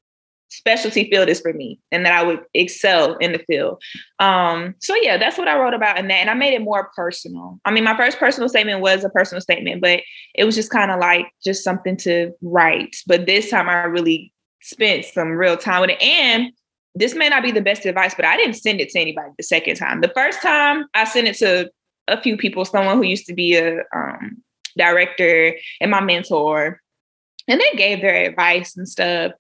specialty 0.49 1.09
field 1.09 1.27
is 1.29 1.41
for 1.41 1.53
me 1.53 1.79
and 1.91 2.05
that 2.05 2.13
I 2.13 2.23
would 2.23 2.41
excel 2.53 3.15
in 3.17 3.31
the 3.31 3.39
field. 3.39 3.81
Um, 4.19 4.75
so 4.79 4.95
yeah, 4.95 5.17
that's 5.17 5.37
what 5.37 5.47
I 5.47 5.59
wrote 5.59 5.73
about 5.73 5.97
in 5.97 6.07
that. 6.07 6.15
And 6.15 6.29
I 6.29 6.33
made 6.33 6.53
it 6.53 6.61
more 6.61 6.91
personal. 6.95 7.59
I 7.65 7.71
mean, 7.71 7.83
my 7.83 7.97
first 7.97 8.19
personal 8.19 8.49
statement 8.49 8.81
was 8.81 9.03
a 9.03 9.09
personal 9.09 9.41
statement, 9.41 9.81
but 9.81 10.01
it 10.33 10.45
was 10.45 10.55
just 10.55 10.71
kind 10.71 10.91
of 10.91 10.99
like 10.99 11.27
just 11.43 11.63
something 11.63 11.97
to 11.97 12.31
write. 12.41 12.95
But 13.07 13.25
this 13.25 13.49
time 13.49 13.69
I 13.69 13.83
really 13.83 14.31
spent 14.61 15.05
some 15.05 15.29
real 15.29 15.57
time 15.57 15.81
with 15.81 15.91
it. 15.91 16.01
And 16.01 16.51
this 16.95 17.13
may 17.13 17.29
not 17.29 17.43
be 17.43 17.51
the 17.51 17.61
best 17.61 17.85
advice, 17.85 18.15
but 18.15 18.25
I 18.25 18.37
didn't 18.37 18.55
send 18.55 18.79
it 18.79 18.89
to 18.89 18.99
anybody 18.99 19.29
the 19.37 19.43
second 19.43 19.75
time. 19.75 20.01
The 20.01 20.11
first 20.15 20.41
time 20.41 20.85
I 20.93 21.03
sent 21.03 21.27
it 21.27 21.37
to 21.37 21.69
a 22.07 22.21
few 22.21 22.37
people, 22.37 22.65
someone 22.65 22.97
who 22.97 23.03
used 23.03 23.25
to 23.27 23.33
be 23.33 23.55
a 23.55 23.79
um, 23.95 24.41
director 24.77 25.55
and 25.81 25.91
my 25.91 26.01
mentor, 26.01 26.81
and 27.47 27.59
they 27.59 27.77
gave 27.77 28.01
their 28.01 28.29
advice 28.29 28.75
and 28.75 28.87
stuff. 28.87 29.33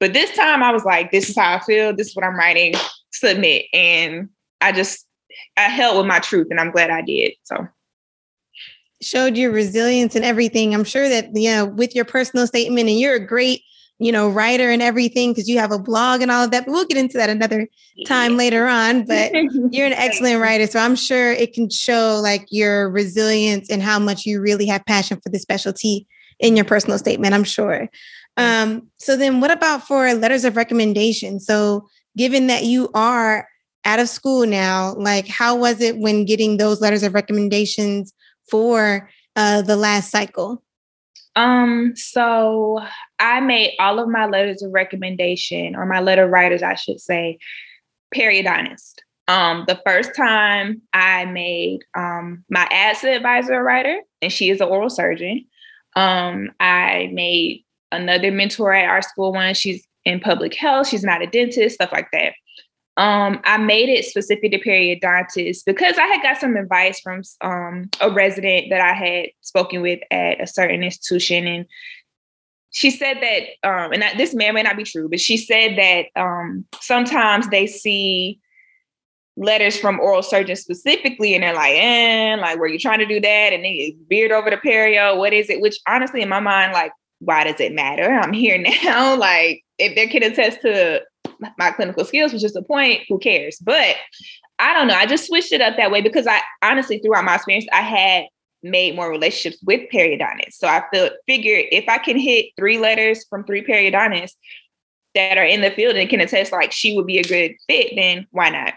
But 0.00 0.14
this 0.14 0.34
time 0.34 0.62
I 0.62 0.72
was 0.72 0.84
like, 0.84 1.12
this 1.12 1.28
is 1.28 1.36
how 1.36 1.54
I 1.54 1.60
feel. 1.60 1.94
This 1.94 2.08
is 2.08 2.16
what 2.16 2.24
I'm 2.24 2.34
writing. 2.34 2.74
Submit. 3.12 3.66
And 3.74 4.30
I 4.62 4.72
just, 4.72 5.06
I 5.56 5.62
held 5.62 5.98
with 5.98 6.06
my 6.06 6.18
truth 6.18 6.48
and 6.50 6.58
I'm 6.58 6.70
glad 6.70 6.90
I 6.90 7.02
did. 7.02 7.34
So 7.44 7.68
showed 9.02 9.36
your 9.36 9.50
resilience 9.50 10.14
and 10.14 10.24
everything. 10.24 10.74
I'm 10.74 10.84
sure 10.84 11.08
that, 11.08 11.34
you 11.34 11.50
know, 11.50 11.66
with 11.66 11.94
your 11.94 12.04
personal 12.04 12.46
statement 12.46 12.88
and 12.88 12.98
you're 12.98 13.14
a 13.14 13.26
great, 13.26 13.62
you 13.98 14.12
know, 14.12 14.28
writer 14.28 14.70
and 14.70 14.82
everything 14.82 15.32
because 15.32 15.48
you 15.48 15.58
have 15.58 15.72
a 15.72 15.78
blog 15.78 16.22
and 16.22 16.30
all 16.30 16.44
of 16.44 16.50
that. 16.50 16.66
But 16.66 16.72
we'll 16.72 16.86
get 16.86 16.98
into 16.98 17.18
that 17.18 17.30
another 17.30 17.68
time 18.06 18.32
yeah. 18.32 18.38
later 18.38 18.66
on. 18.66 19.04
But 19.04 19.32
you're 19.70 19.86
an 19.86 19.92
excellent 19.92 20.40
writer. 20.40 20.66
So 20.66 20.78
I'm 20.78 20.96
sure 20.96 21.32
it 21.32 21.52
can 21.52 21.68
show 21.68 22.20
like 22.22 22.46
your 22.50 22.90
resilience 22.90 23.70
and 23.70 23.82
how 23.82 23.98
much 23.98 24.24
you 24.24 24.40
really 24.40 24.66
have 24.66 24.84
passion 24.86 25.20
for 25.20 25.28
the 25.28 25.38
specialty 25.38 26.06
in 26.38 26.56
your 26.56 26.64
personal 26.64 26.98
statement, 26.98 27.34
I'm 27.34 27.44
sure. 27.44 27.88
Um, 28.36 28.88
so 28.98 29.16
then 29.16 29.40
what 29.40 29.50
about 29.50 29.86
for 29.86 30.12
letters 30.14 30.44
of 30.44 30.56
recommendation? 30.56 31.40
So 31.40 31.86
given 32.16 32.46
that 32.46 32.64
you 32.64 32.90
are 32.94 33.46
out 33.84 33.98
of 33.98 34.08
school 34.08 34.46
now, 34.46 34.94
like 34.94 35.26
how 35.26 35.56
was 35.56 35.80
it 35.80 35.98
when 35.98 36.24
getting 36.24 36.56
those 36.56 36.80
letters 36.80 37.02
of 37.02 37.14
recommendations 37.14 38.12
for 38.50 39.10
uh, 39.36 39.62
the 39.62 39.76
last 39.76 40.10
cycle? 40.10 40.62
Um, 41.36 41.92
so 41.96 42.80
I 43.18 43.40
made 43.40 43.74
all 43.78 43.98
of 43.98 44.08
my 44.08 44.26
letters 44.26 44.62
of 44.62 44.72
recommendation, 44.72 45.76
or 45.76 45.86
my 45.86 46.00
letter 46.00 46.26
writers, 46.26 46.62
I 46.62 46.74
should 46.74 47.00
say, 47.00 47.38
periodontist. 48.14 48.96
Um, 49.28 49.64
the 49.68 49.80
first 49.86 50.16
time 50.16 50.82
I 50.92 51.24
made 51.26 51.82
um, 51.96 52.44
my 52.50 52.66
ASA 52.66 53.10
advisor 53.10 53.54
a 53.54 53.62
writer, 53.62 54.00
and 54.20 54.32
she 54.32 54.50
is 54.50 54.60
an 54.60 54.68
oral 54.68 54.90
surgeon. 54.90 55.44
Um, 55.94 56.50
I 56.58 57.10
made 57.12 57.64
another 57.92 58.30
mentor 58.30 58.72
at 58.72 58.88
our 58.88 59.02
school 59.02 59.32
one. 59.32 59.54
She's 59.54 59.86
in 60.04 60.20
public 60.20 60.54
health. 60.54 60.88
She's 60.88 61.04
not 61.04 61.22
a 61.22 61.26
dentist, 61.26 61.76
stuff 61.76 61.92
like 61.92 62.08
that. 62.12 62.34
Um, 62.96 63.40
I 63.44 63.56
made 63.56 63.88
it 63.88 64.04
specific 64.04 64.52
to 64.52 64.58
periodontists 64.58 65.64
because 65.64 65.96
I 65.96 66.06
had 66.06 66.22
got 66.22 66.38
some 66.38 66.56
advice 66.56 67.00
from 67.00 67.22
um, 67.40 67.88
a 68.00 68.10
resident 68.10 68.66
that 68.70 68.80
I 68.80 68.92
had 68.92 69.28
spoken 69.40 69.80
with 69.80 70.00
at 70.10 70.40
a 70.40 70.46
certain 70.46 70.82
institution, 70.82 71.46
and 71.46 71.66
she 72.72 72.90
said 72.90 73.18
that, 73.22 73.68
um, 73.68 73.92
and 73.92 74.04
this 74.18 74.34
may 74.34 74.50
or 74.50 74.52
may 74.52 74.62
not 74.62 74.76
be 74.76 74.84
true, 74.84 75.08
but 75.08 75.20
she 75.20 75.36
said 75.36 75.76
that 75.78 76.06
um, 76.20 76.64
sometimes 76.80 77.48
they 77.48 77.66
see 77.66 78.38
letters 79.36 79.78
from 79.78 79.98
oral 79.98 80.22
surgeons 80.22 80.60
specifically, 80.60 81.34
and 81.34 81.42
they're 81.42 81.54
like, 81.54 81.76
"Eh, 81.76 82.36
like, 82.38 82.58
were 82.58 82.68
you 82.68 82.78
trying 82.78 82.98
to 82.98 83.06
do 83.06 83.20
that?" 83.20 83.52
And 83.52 83.64
they 83.64 83.96
veered 84.08 84.32
over 84.32 84.50
to 84.50 84.56
perio. 84.56 85.16
What 85.16 85.32
is 85.32 85.48
it? 85.48 85.60
Which 85.60 85.78
honestly, 85.88 86.20
in 86.22 86.28
my 86.28 86.40
mind, 86.40 86.72
like, 86.72 86.92
why 87.20 87.44
does 87.44 87.60
it 87.60 87.72
matter? 87.72 88.10
I'm 88.22 88.32
here 88.32 88.58
now. 88.58 89.14
like, 89.18 89.62
if 89.78 89.94
they 89.94 90.06
can 90.06 90.22
attest 90.22 90.60
to 90.62 91.02
my 91.58 91.70
clinical 91.70 92.04
skills, 92.04 92.32
which 92.32 92.44
is 92.44 92.52
the 92.52 92.62
point, 92.62 93.02
who 93.08 93.18
cares? 93.18 93.58
But 93.58 93.96
I 94.58 94.74
don't 94.74 94.88
know. 94.88 94.94
I 94.94 95.06
just 95.06 95.26
switched 95.26 95.52
it 95.52 95.62
up 95.62 95.76
that 95.76 95.90
way 95.90 96.02
because 96.02 96.26
I 96.26 96.40
honestly, 96.62 96.98
throughout 96.98 97.24
my 97.24 97.36
experience, 97.36 97.66
I 97.72 97.80
had 97.80 98.24
made 98.62 98.94
more 98.94 99.08
relationships 99.08 99.62
with 99.64 99.88
periodontists. 99.90 100.54
So 100.54 100.68
I 100.68 100.82
feel 100.92 101.10
figured 101.26 101.66
if 101.72 101.88
I 101.88 101.96
can 101.98 102.18
hit 102.18 102.46
three 102.58 102.78
letters 102.78 103.24
from 103.30 103.44
three 103.44 103.64
periodontists 103.64 104.34
that 105.14 105.38
are 105.38 105.44
in 105.44 105.62
the 105.62 105.70
field 105.70 105.96
and 105.96 106.10
can 106.10 106.20
attest 106.20 106.52
like 106.52 106.72
she 106.72 106.94
would 106.94 107.06
be 107.06 107.18
a 107.18 107.24
good 107.24 107.54
fit, 107.68 107.94
then 107.96 108.26
why 108.32 108.50
not? 108.50 108.74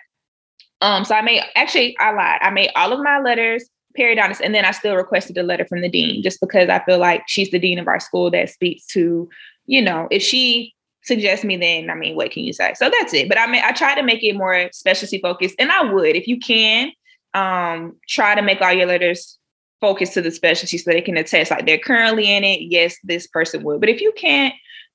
Um, 0.80 1.06
so 1.06 1.16
I 1.16 1.22
made 1.22 1.42
actually 1.56 1.98
I 2.00 2.14
lied. 2.14 2.40
I 2.42 2.50
made 2.50 2.72
all 2.76 2.94
of 2.94 3.00
my 3.04 3.20
letters 3.20 3.70
periodontist, 3.98 4.42
and 4.44 4.54
then 4.54 4.66
I 4.66 4.72
still 4.72 4.96
requested 4.96 5.38
a 5.38 5.44
letter 5.44 5.66
from 5.66 5.82
the 5.82 5.90
dean 5.90 6.22
just 6.24 6.40
because 6.40 6.70
I 6.70 6.84
feel 6.86 7.00
like 7.00 7.24
she's 7.28 7.52
the 7.52 7.60
dean 7.60 7.80
of 7.80 7.88
our 7.88 8.00
school 8.00 8.32
that 8.32 8.50
speaks 8.50 8.86
to, 8.88 9.30
you 9.66 9.82
know, 9.82 10.08
if 10.12 10.22
she 10.22 10.74
suggests 11.04 11.44
me, 11.46 11.58
then 11.58 11.90
I 11.90 11.96
mean, 11.96 12.16
what 12.16 12.32
can 12.32 12.44
you 12.44 12.54
say? 12.54 12.74
So 12.76 12.90
that's 12.90 13.14
it. 13.14 13.30
But 13.30 13.40
I 13.40 13.48
mean, 13.48 13.62
I 13.64 13.72
try 13.72 13.96
to 13.96 14.04
make 14.04 14.24
it 14.24 14.36
more 14.36 14.70
specialty 14.72 15.20
focused, 15.20 15.56
and 15.60 15.72
I 15.72 15.92
would, 15.92 16.16
if 16.16 16.28
you 16.28 16.40
can, 16.40 16.92
um, 17.34 17.96
try 18.08 18.36
to 18.36 18.42
make 18.42 18.62
all 18.62 18.74
your 18.74 18.88
letters 18.88 19.38
focus 19.82 20.14
to 20.14 20.22
the 20.22 20.32
specialty 20.32 20.78
so 20.78 20.92
they 20.92 21.02
can 21.02 21.18
attest 21.18 21.52
like 21.52 21.66
they're 21.66 21.78
currently 21.78 22.32
in 22.32 22.44
it. 22.44 22.62
Yes, 22.62 22.96
this 23.04 23.28
person 23.28 23.64
would. 23.64 23.80
But 23.80 23.90
if 23.90 24.00
you 24.00 24.14
can't, 24.14 24.54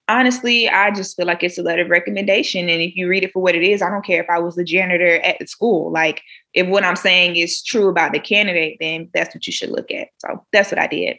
honestly, 0.09 0.69
I 0.69 0.91
just 0.91 1.17
feel 1.17 1.27
like 1.27 1.43
it's 1.43 1.59
a 1.59 1.63
letter 1.63 1.83
of 1.83 1.91
recommendation. 1.91 2.69
And 2.69 2.81
if 2.81 2.97
you 2.97 3.09
read 3.09 3.25
it 3.25 3.33
for 3.33 3.43
what 3.43 3.55
it 3.55 3.63
is, 3.63 3.83
I 3.83 3.91
don't 3.91 4.05
care 4.05 4.23
if 4.23 4.31
I 4.31 4.39
was 4.39 4.57
the 4.57 4.65
janitor 4.65 5.21
at 5.21 5.39
the 5.39 5.47
school. 5.47 5.93
Like 5.93 6.23
if 6.55 6.67
what 6.67 6.85
I'm 6.85 6.97
saying 6.97 7.37
is 7.37 7.63
true 7.63 7.89
about 7.89 8.13
the 8.13 8.19
candidate, 8.19 8.79
then 8.81 9.11
that's 9.13 9.35
what 9.35 9.47
you 9.47 9.53
should 9.53 9.71
look 9.71 9.91
at. 9.91 10.09
So 10.19 10.45
that's 10.53 10.73
what 10.73 10.81
I 10.81 10.87
did. 10.87 11.19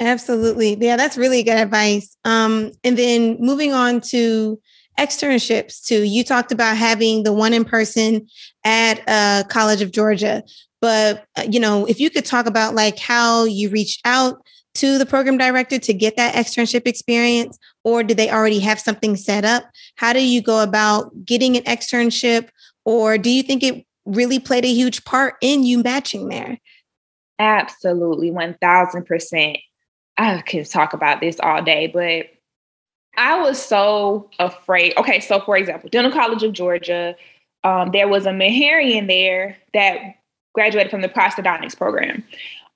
Absolutely. 0.00 0.76
Yeah, 0.78 0.96
that's 0.96 1.16
really 1.16 1.42
good 1.42 1.58
advice. 1.58 2.16
Um, 2.24 2.72
and 2.84 2.98
then 2.98 3.36
moving 3.40 3.72
on 3.72 4.00
to 4.02 4.60
externships 4.98 5.84
too. 5.84 6.02
You 6.02 6.22
talked 6.22 6.52
about 6.52 6.76
having 6.76 7.22
the 7.22 7.32
one 7.32 7.52
in 7.52 7.64
person 7.64 8.28
at 8.64 9.02
uh, 9.06 9.44
College 9.48 9.82
of 9.82 9.90
Georgia, 9.90 10.42
but 10.80 11.26
uh, 11.36 11.44
you 11.50 11.60
know, 11.60 11.84
if 11.86 11.98
you 11.98 12.10
could 12.10 12.24
talk 12.24 12.46
about 12.46 12.74
like 12.74 12.98
how 12.98 13.44
you 13.44 13.70
reached 13.70 14.00
out 14.04 14.44
to 14.74 14.98
the 14.98 15.06
program 15.06 15.38
director 15.38 15.78
to 15.78 15.94
get 15.94 16.16
that 16.16 16.34
externship 16.34 16.86
experience, 16.86 17.58
or 17.84 18.02
did 18.02 18.16
they 18.16 18.30
already 18.30 18.60
have 18.60 18.80
something 18.80 19.16
set 19.16 19.44
up? 19.44 19.64
How 19.96 20.12
do 20.12 20.24
you 20.24 20.42
go 20.42 20.62
about 20.62 21.24
getting 21.24 21.56
an 21.56 21.62
externship, 21.64 22.48
or 22.84 23.16
do 23.18 23.30
you 23.30 23.42
think 23.42 23.62
it 23.62 23.86
really 24.04 24.38
played 24.38 24.64
a 24.64 24.72
huge 24.72 25.04
part 25.04 25.34
in 25.40 25.62
you 25.62 25.82
matching 25.82 26.28
there? 26.28 26.58
Absolutely, 27.38 28.30
1000%. 28.30 29.56
I 30.16 30.40
can 30.42 30.64
talk 30.64 30.92
about 30.92 31.20
this 31.20 31.40
all 31.40 31.62
day, 31.62 31.88
but 31.88 32.26
I 33.16 33.40
was 33.40 33.60
so 33.60 34.30
afraid. 34.38 34.94
Okay, 34.96 35.20
so 35.20 35.40
for 35.40 35.56
example, 35.56 35.88
Dental 35.88 36.12
College 36.12 36.42
of 36.42 36.52
Georgia, 36.52 37.16
um, 37.62 37.90
there 37.92 38.08
was 38.08 38.26
a 38.26 38.30
Meharry 38.30 39.04
there 39.06 39.56
that 39.72 39.98
graduated 40.54 40.90
from 40.90 41.00
the 41.00 41.08
prosthodontics 41.08 41.76
program. 41.76 42.24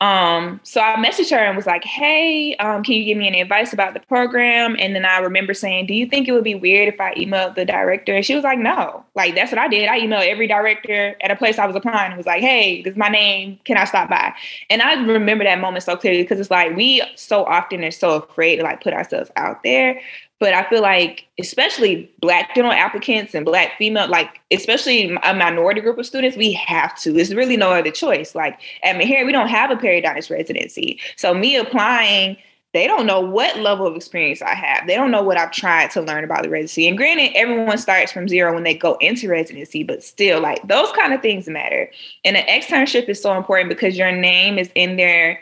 Um, 0.00 0.60
so 0.62 0.80
I 0.80 0.94
messaged 0.94 1.30
her 1.32 1.38
and 1.38 1.56
was 1.56 1.66
like, 1.66 1.82
Hey, 1.82 2.54
um, 2.56 2.84
can 2.84 2.94
you 2.94 3.04
give 3.04 3.18
me 3.18 3.26
any 3.26 3.40
advice 3.40 3.72
about 3.72 3.94
the 3.94 4.00
program? 4.00 4.76
And 4.78 4.94
then 4.94 5.04
I 5.04 5.18
remember 5.18 5.54
saying, 5.54 5.86
Do 5.86 5.94
you 5.94 6.06
think 6.06 6.28
it 6.28 6.32
would 6.32 6.44
be 6.44 6.54
weird 6.54 6.92
if 6.92 7.00
I 7.00 7.14
emailed 7.14 7.56
the 7.56 7.64
director? 7.64 8.14
And 8.14 8.24
she 8.24 8.34
was 8.36 8.44
like, 8.44 8.60
No. 8.60 9.04
Like 9.16 9.34
that's 9.34 9.50
what 9.50 9.58
I 9.58 9.66
did. 9.66 9.88
I 9.88 9.98
emailed 9.98 10.28
every 10.28 10.46
director 10.46 11.16
at 11.20 11.32
a 11.32 11.36
place 11.36 11.58
I 11.58 11.66
was 11.66 11.74
applying 11.74 12.12
and 12.12 12.16
was 12.16 12.26
like, 12.26 12.42
Hey, 12.42 12.82
this 12.82 12.92
is 12.92 12.96
my 12.96 13.08
name. 13.08 13.58
Can 13.64 13.76
I 13.76 13.84
stop 13.84 14.08
by? 14.08 14.32
And 14.70 14.82
I 14.82 14.94
remember 15.04 15.42
that 15.42 15.60
moment 15.60 15.82
so 15.82 15.96
clearly 15.96 16.22
because 16.22 16.38
it's 16.38 16.50
like 16.50 16.76
we 16.76 17.02
so 17.16 17.44
often 17.46 17.82
are 17.82 17.90
so 17.90 18.22
afraid 18.22 18.56
to 18.56 18.62
like 18.62 18.80
put 18.82 18.92
ourselves 18.92 19.32
out 19.34 19.64
there. 19.64 20.00
But 20.40 20.54
I 20.54 20.68
feel 20.68 20.82
like, 20.82 21.26
especially 21.40 22.10
Black 22.20 22.54
dental 22.54 22.72
applicants 22.72 23.34
and 23.34 23.44
Black 23.44 23.76
female, 23.76 24.08
like 24.08 24.40
especially 24.52 25.16
a 25.24 25.34
minority 25.34 25.80
group 25.80 25.98
of 25.98 26.06
students, 26.06 26.36
we 26.36 26.52
have 26.52 26.96
to. 27.00 27.12
There's 27.12 27.34
really 27.34 27.56
no 27.56 27.72
other 27.72 27.90
choice. 27.90 28.34
Like 28.34 28.60
at 28.84 28.96
Meharry, 28.96 29.26
we 29.26 29.32
don't 29.32 29.48
have 29.48 29.70
a 29.70 29.76
periodontist 29.76 30.30
residency. 30.30 31.00
So 31.16 31.34
me 31.34 31.56
applying, 31.56 32.36
they 32.72 32.86
don't 32.86 33.06
know 33.06 33.20
what 33.20 33.58
level 33.58 33.86
of 33.86 33.96
experience 33.96 34.40
I 34.40 34.54
have. 34.54 34.86
They 34.86 34.94
don't 34.94 35.10
know 35.10 35.22
what 35.22 35.38
I've 35.38 35.50
tried 35.50 35.90
to 35.92 36.02
learn 36.02 36.22
about 36.22 36.44
the 36.44 36.50
residency. 36.50 36.86
And 36.86 36.96
granted, 36.96 37.32
everyone 37.34 37.78
starts 37.78 38.12
from 38.12 38.28
zero 38.28 38.54
when 38.54 38.62
they 38.62 38.74
go 38.74 38.96
into 39.00 39.28
residency, 39.28 39.82
but 39.82 40.04
still, 40.04 40.40
like 40.40 40.66
those 40.68 40.92
kind 40.92 41.12
of 41.12 41.20
things 41.20 41.48
matter. 41.48 41.90
And 42.24 42.36
an 42.36 42.46
externship 42.46 43.08
is 43.08 43.20
so 43.20 43.36
important 43.36 43.70
because 43.70 43.98
your 43.98 44.12
name 44.12 44.56
is 44.56 44.70
in 44.76 44.96
their 44.96 45.40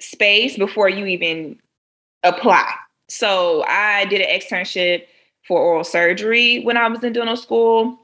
space 0.00 0.56
before 0.56 0.88
you 0.88 1.06
even 1.06 1.60
apply 2.24 2.68
so 3.08 3.64
I 3.66 4.04
did 4.06 4.20
an 4.20 4.28
externship 4.28 5.04
for 5.46 5.60
oral 5.60 5.84
surgery 5.84 6.60
when 6.60 6.76
I 6.76 6.86
was 6.88 7.02
in 7.02 7.12
dental 7.12 7.36
school. 7.36 7.98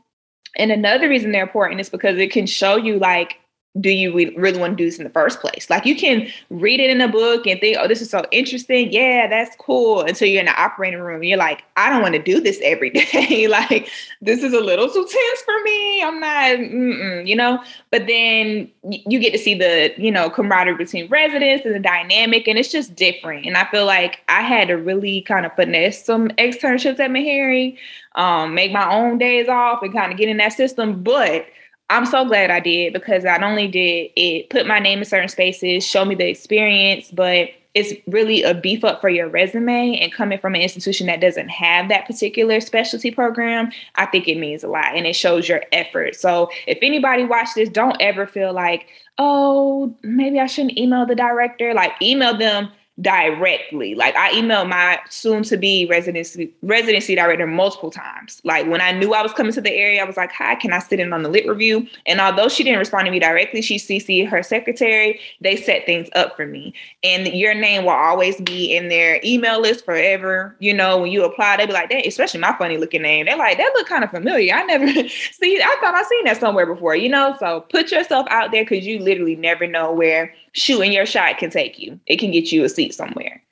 And 0.57 0.71
another 0.71 1.09
reason 1.09 1.33
they're 1.33 1.43
important 1.43 1.81
is 1.81 1.91
because 1.91 2.19
it 2.19 2.31
can 2.31 2.47
show 2.47 2.77
you 2.77 2.99
like 2.99 3.37
do 3.81 3.91
you 3.91 4.13
really 4.13 4.59
want 4.59 4.73
to 4.73 4.77
do 4.77 4.85
this 4.85 4.99
in 4.99 5.05
the 5.05 5.11
first 5.11 5.41
place? 5.41 5.69
Like 5.69 5.85
you 5.85 5.97
can 5.97 6.29
read 6.49 6.79
it 6.79 6.91
in 6.91 7.01
a 7.01 7.09
book 7.09 7.45
and 7.47 7.59
think, 7.59 7.77
oh, 7.81 7.89
this 7.89 8.01
is 8.01 8.09
so 8.09 8.25
interesting. 8.31 8.93
Yeah, 8.93 9.27
that's 9.27 9.57
cool. 9.57 10.03
Until 10.03 10.29
you're 10.29 10.41
in 10.41 10.47
the 10.47 10.61
operating 10.61 11.01
room 11.01 11.25
you're 11.25 11.39
like, 11.39 11.65
I 11.77 11.91
don't 11.91 12.01
want 12.01 12.15
to 12.15 12.23
do 12.23 12.41
this 12.41 12.61
every 12.63 12.91
day. 13.13 13.49
like 13.49 13.89
this 14.21 14.43
is 14.45 14.53
a 14.53 14.61
little 14.61 14.89
too 14.89 15.05
tense 15.05 15.41
for 15.43 15.61
me. 15.65 16.03
I'm 16.03 16.21
not, 16.21 17.27
you 17.27 17.35
know. 17.35 17.63
But 17.91 18.07
then 18.07 18.71
you 18.85 19.19
get 19.19 19.33
to 19.33 19.39
see 19.39 19.55
the, 19.55 19.93
you 19.97 20.13
know, 20.13 20.31
camaraderie 20.31 20.77
between 20.77 21.09
residents 21.09 21.67
and 21.67 21.75
the 21.75 21.81
dynamic, 21.81 22.47
and 22.47 22.59
it's 22.59 22.71
just 22.71 22.95
different. 22.95 23.45
And 23.45 23.57
I 23.57 23.69
feel 23.71 23.87
like 23.87 24.21
I 24.29 24.43
had 24.43 24.69
to 24.69 24.75
really 24.75 25.23
kind 25.23 25.47
of 25.47 25.53
finesse 25.55 26.05
some 26.05 26.29
externships 26.31 27.01
at 27.01 27.11
Meharry, 27.11 27.77
um, 28.15 28.55
make 28.55 28.71
my 28.71 28.89
own 28.89 29.19
days 29.19 29.49
off, 29.49 29.83
and 29.83 29.93
kind 29.93 30.13
of 30.13 30.19
get 30.19 30.29
in 30.29 30.37
that 30.37 30.53
system. 30.53 31.03
But 31.03 31.47
I'm 31.91 32.07
so 32.07 32.25
glad 32.25 32.51
I 32.51 32.61
did 32.61 32.93
because 32.93 33.25
not 33.25 33.43
only 33.43 33.69
did 33.69 34.11
it 34.17 34.51
put 34.51 34.67
my 34.67 34.79
name 34.79 35.01
in 35.01 35.05
certain 35.05 35.29
spaces, 35.29 35.87
show 35.87 36.05
me 36.05 36.15
the 36.15 36.29
experience, 36.29 37.11
but 37.11 37.51
it's 37.75 37.93
really 38.07 38.43
a 38.43 38.55
beef 38.55 38.85
up 38.85 39.01
for 39.01 39.09
your 39.09 39.29
resume. 39.29 39.99
And 39.99 40.13
coming 40.13 40.39
from 40.39 40.55
an 40.55 40.61
institution 40.61 41.09
that 41.09 41.21
doesn't 41.21 41.49
have 41.49 41.89
that 41.89 42.07
particular 42.07 42.61
specialty 42.61 43.11
program, 43.11 43.71
I 43.97 44.07
think 44.07 44.29
it 44.29 44.39
means 44.39 44.63
a 44.63 44.69
lot 44.69 44.95
and 44.95 45.07
it 45.07 45.17
shows 45.17 45.49
your 45.49 45.63
effort. 45.73 46.15
So 46.15 46.51
if 46.67 46.79
anybody 46.83 47.25
watch 47.25 47.49
this, 47.55 47.69
don't 47.69 47.97
ever 48.01 48.27
feel 48.27 48.53
like, 48.53 48.87
oh, 49.19 49.95
maybe 50.03 50.39
I 50.39 50.47
shouldn't 50.47 50.79
email 50.79 51.05
the 51.05 51.17
director. 51.17 51.75
Like, 51.75 51.93
email 52.01 52.37
them 52.37 52.71
directly. 53.01 53.95
Like 53.95 54.15
I 54.15 54.33
emailed 54.33 54.69
my 54.69 55.01
soon 55.09 55.43
to 55.45 55.57
be 55.57 55.85
residency 55.87 56.53
residency 56.63 57.17
director 57.17 57.47
multiple 57.47 57.91
times. 57.91 58.41
Like 58.45 58.69
when 58.69 58.81
I 58.81 58.93
knew 58.93 59.15
I 59.15 59.23
was 59.23 59.33
coming 59.33 59.53
to 59.55 59.61
the 59.61 59.73
area, 59.73 60.01
I 60.01 60.05
was 60.05 60.17
like, 60.17 60.31
"Hi, 60.33 60.55
can 60.55 60.73
I 60.73 60.79
sit 60.79 61.01
in 61.01 61.13
on 61.13 61.25
the 61.25 61.29
lit 61.29 61.47
review?" 61.47 61.89
And 62.07 62.21
although 62.21 62.49
she 62.49 62.63
didn't 62.63 62.79
respond 62.79 63.07
to 63.07 63.11
me 63.11 63.19
directly, 63.19 63.63
she 63.63 63.79
CC'd 63.79 64.29
her 64.29 64.45
secretary. 64.45 65.19
They 65.41 65.57
set 65.57 65.87
things 65.87 66.09
up 66.15 66.37
for 66.37 66.47
me, 66.47 66.73
and 67.03 67.27
your 67.29 67.53
name 67.53 67.85
will 67.85 67.91
always 67.91 68.41
be 68.41 68.77
in 68.77 68.89
their 68.89 69.21
email 69.25 69.61
list 69.61 69.85
forever. 69.85 70.55
You 70.61 70.73
know, 70.73 70.99
when 70.99 71.11
you 71.11 71.25
apply, 71.25 71.57
they 71.57 71.67
be 71.67 71.73
like, 71.73 71.91
"That," 71.91 72.07
especially 72.07 72.41
my 72.41 72.55
funny 72.57 72.77
looking 72.77 73.03
name. 73.03 73.27
They're 73.27 73.37
like, 73.37 73.59
"That 73.59 73.73
look 73.75 73.89
kind 73.89 74.05
of 74.05 74.11
familiar. 74.11 74.55
I 74.55 74.63
never 74.63 74.87
see. 75.33 75.61
I 75.61 75.77
thought 75.81 75.95
I 75.95 76.05
seen 76.05 76.25
that 76.27 76.39
somewhere 76.39 76.67
before." 76.67 76.95
You 76.95 77.09
know, 77.09 77.35
so 77.41 77.63
put 77.63 77.91
yourself 77.91 78.29
out 78.31 78.53
there 78.53 78.63
because 78.63 78.87
you 78.87 79.01
literally 79.01 79.35
never 79.35 79.67
know 79.67 79.91
where 79.91 80.33
shooting 80.55 80.93
your 80.93 81.07
shot 81.07 81.39
can 81.39 81.51
take 81.51 81.79
you. 81.79 82.01
It 82.07 82.19
can 82.19 82.31
get 82.31 82.51
you 82.51 82.65
a 82.65 82.69
seat 82.69 82.95
somewhere. 82.95 83.43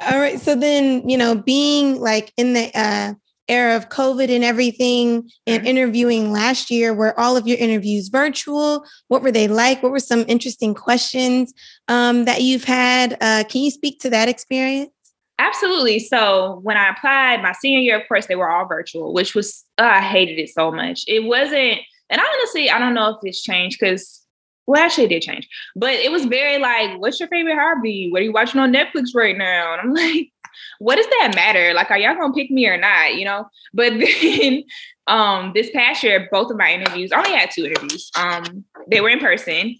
All 0.00 0.18
right. 0.18 0.40
So 0.40 0.54
then, 0.54 1.08
you 1.08 1.16
know, 1.16 1.34
being 1.34 2.00
like 2.00 2.32
in 2.36 2.52
the 2.52 2.70
uh 2.74 3.14
era 3.48 3.76
of 3.76 3.88
COVID 3.88 4.34
and 4.34 4.44
everything 4.44 5.30
and 5.46 5.58
mm-hmm. 5.58 5.66
interviewing 5.66 6.32
last 6.32 6.70
year, 6.70 6.94
were 6.94 7.18
all 7.18 7.36
of 7.36 7.46
your 7.46 7.58
interviews 7.58 8.08
virtual? 8.08 8.84
What 9.08 9.22
were 9.22 9.32
they 9.32 9.48
like? 9.48 9.82
What 9.82 9.92
were 9.92 10.00
some 10.00 10.24
interesting 10.28 10.74
questions 10.74 11.52
um, 11.88 12.24
that 12.24 12.42
you've 12.42 12.64
had? 12.64 13.18
Uh, 13.20 13.44
can 13.48 13.62
you 13.62 13.70
speak 13.70 14.00
to 14.00 14.10
that 14.10 14.28
experience? 14.28 14.90
Absolutely. 15.38 15.98
So 15.98 16.60
when 16.62 16.76
I 16.76 16.90
applied 16.90 17.42
my 17.42 17.52
senior 17.52 17.80
year, 17.80 18.00
of 18.00 18.08
course, 18.08 18.26
they 18.26 18.36
were 18.36 18.50
all 18.50 18.66
virtual, 18.66 19.12
which 19.12 19.34
was, 19.34 19.64
uh, 19.78 19.82
I 19.82 20.00
hated 20.00 20.38
it 20.38 20.48
so 20.48 20.70
much. 20.70 21.04
It 21.08 21.24
wasn't, 21.24 21.80
and 22.08 22.20
honestly, 22.20 22.70
I 22.70 22.78
don't 22.78 22.94
know 22.94 23.10
if 23.10 23.16
it's 23.22 23.42
changed 23.42 23.78
because 23.80 24.23
well, 24.66 24.82
actually, 24.82 25.04
it 25.04 25.08
did 25.08 25.22
change, 25.22 25.48
but 25.76 25.92
it 25.92 26.10
was 26.10 26.24
very 26.24 26.58
like, 26.58 26.98
"What's 26.98 27.20
your 27.20 27.28
favorite 27.28 27.56
hobby? 27.56 28.08
What 28.10 28.20
are 28.20 28.24
you 28.24 28.32
watching 28.32 28.60
on 28.60 28.72
Netflix 28.72 29.14
right 29.14 29.36
now?" 29.36 29.74
And 29.74 29.80
I'm 29.82 29.94
like, 29.94 30.30
"What 30.78 30.96
does 30.96 31.06
that 31.06 31.32
matter? 31.34 31.74
Like, 31.74 31.90
are 31.90 31.98
y'all 31.98 32.14
gonna 32.14 32.32
pick 32.32 32.50
me 32.50 32.66
or 32.66 32.76
not? 32.76 33.14
You 33.14 33.26
know?" 33.26 33.46
But 33.74 33.92
then, 34.22 34.64
um, 35.06 35.52
this 35.54 35.70
past 35.70 36.02
year, 36.02 36.28
both 36.32 36.50
of 36.50 36.56
my 36.56 36.72
interviews, 36.72 37.12
I 37.12 37.18
only 37.18 37.36
had 37.36 37.50
two 37.50 37.66
interviews. 37.66 38.10
Um, 38.18 38.64
they 38.90 39.00
were 39.00 39.10
in 39.10 39.20
person, 39.20 39.78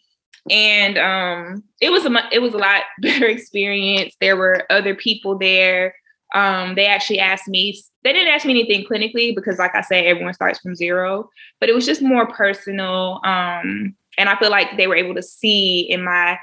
and 0.51 0.99
um, 0.99 1.65
it 1.81 1.91
was 1.91 2.05
a 2.05 2.29
it 2.31 2.41
was 2.41 2.55
a 2.55 2.59
lot 2.59 2.83
better 3.01 3.27
experience. 3.27 4.15
There 4.21 4.37
were 4.37 4.67
other 4.71 4.95
people 4.95 5.39
there. 5.39 5.95
Um, 6.35 6.75
they 6.75 6.87
actually 6.87 7.21
asked 7.21 7.49
me. 7.49 7.81
They 8.03 8.13
didn't 8.13 8.35
ask 8.35 8.45
me 8.45 8.53
anything 8.53 8.85
clinically 8.85 9.35
because, 9.35 9.59
like 9.59 9.75
I 9.75 9.81
said, 9.81 10.05
everyone 10.05 10.35
starts 10.35 10.59
from 10.59 10.75
zero. 10.75 11.31
But 11.61 11.71
it 11.71 11.75
was 11.75 11.87
just 11.87 12.03
more 12.03 12.27
personal. 12.27 13.21
Um, 13.25 13.97
and 14.19 14.29
I 14.29 14.39
feel 14.39 14.51
like 14.51 14.77
they 14.77 14.87
were 14.87 14.97
able 14.97 15.15
to 15.15 15.23
see 15.23 15.81
in 15.81 16.05
my 16.05 16.39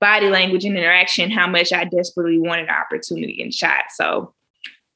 body 0.00 0.28
language 0.28 0.64
and 0.64 0.76
interaction 0.76 1.30
how 1.30 1.46
much 1.46 1.72
I 1.72 1.84
desperately 1.84 2.38
wanted 2.38 2.68
an 2.68 2.74
opportunity 2.74 3.40
and 3.40 3.54
shot. 3.54 3.84
So 3.94 4.34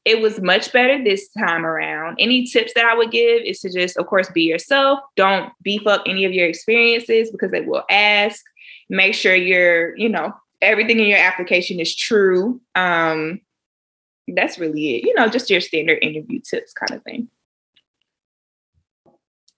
it 0.04 0.20
was 0.20 0.40
much 0.40 0.72
better 0.72 1.02
this 1.02 1.28
time 1.30 1.66
around. 1.66 2.16
Any 2.20 2.44
tips 2.46 2.72
that 2.74 2.84
I 2.84 2.94
would 2.94 3.10
give 3.10 3.42
is 3.42 3.60
to 3.60 3.72
just, 3.72 3.96
of 3.96 4.06
course, 4.06 4.30
be 4.30 4.42
yourself. 4.42 5.00
Don't 5.16 5.52
beef 5.62 5.86
up 5.86 6.02
any 6.06 6.24
of 6.24 6.32
your 6.32 6.48
experiences 6.48 7.30
because 7.30 7.50
they 7.50 7.60
will 7.60 7.84
ask. 7.90 8.42
Make 8.88 9.14
sure 9.14 9.34
you're, 9.34 9.96
you 9.96 10.08
know, 10.08 10.32
everything 10.62 11.00
in 11.00 11.06
your 11.06 11.18
application 11.18 11.80
is 11.80 11.94
true. 11.94 12.60
Um, 12.74 13.40
that's 14.28 14.58
really 14.58 14.96
it. 14.96 15.04
You 15.04 15.14
know, 15.14 15.28
just 15.28 15.50
your 15.50 15.60
standard 15.60 15.98
interview 16.02 16.40
tips 16.40 16.72
kind 16.72 16.96
of 16.96 17.02
thing. 17.04 17.28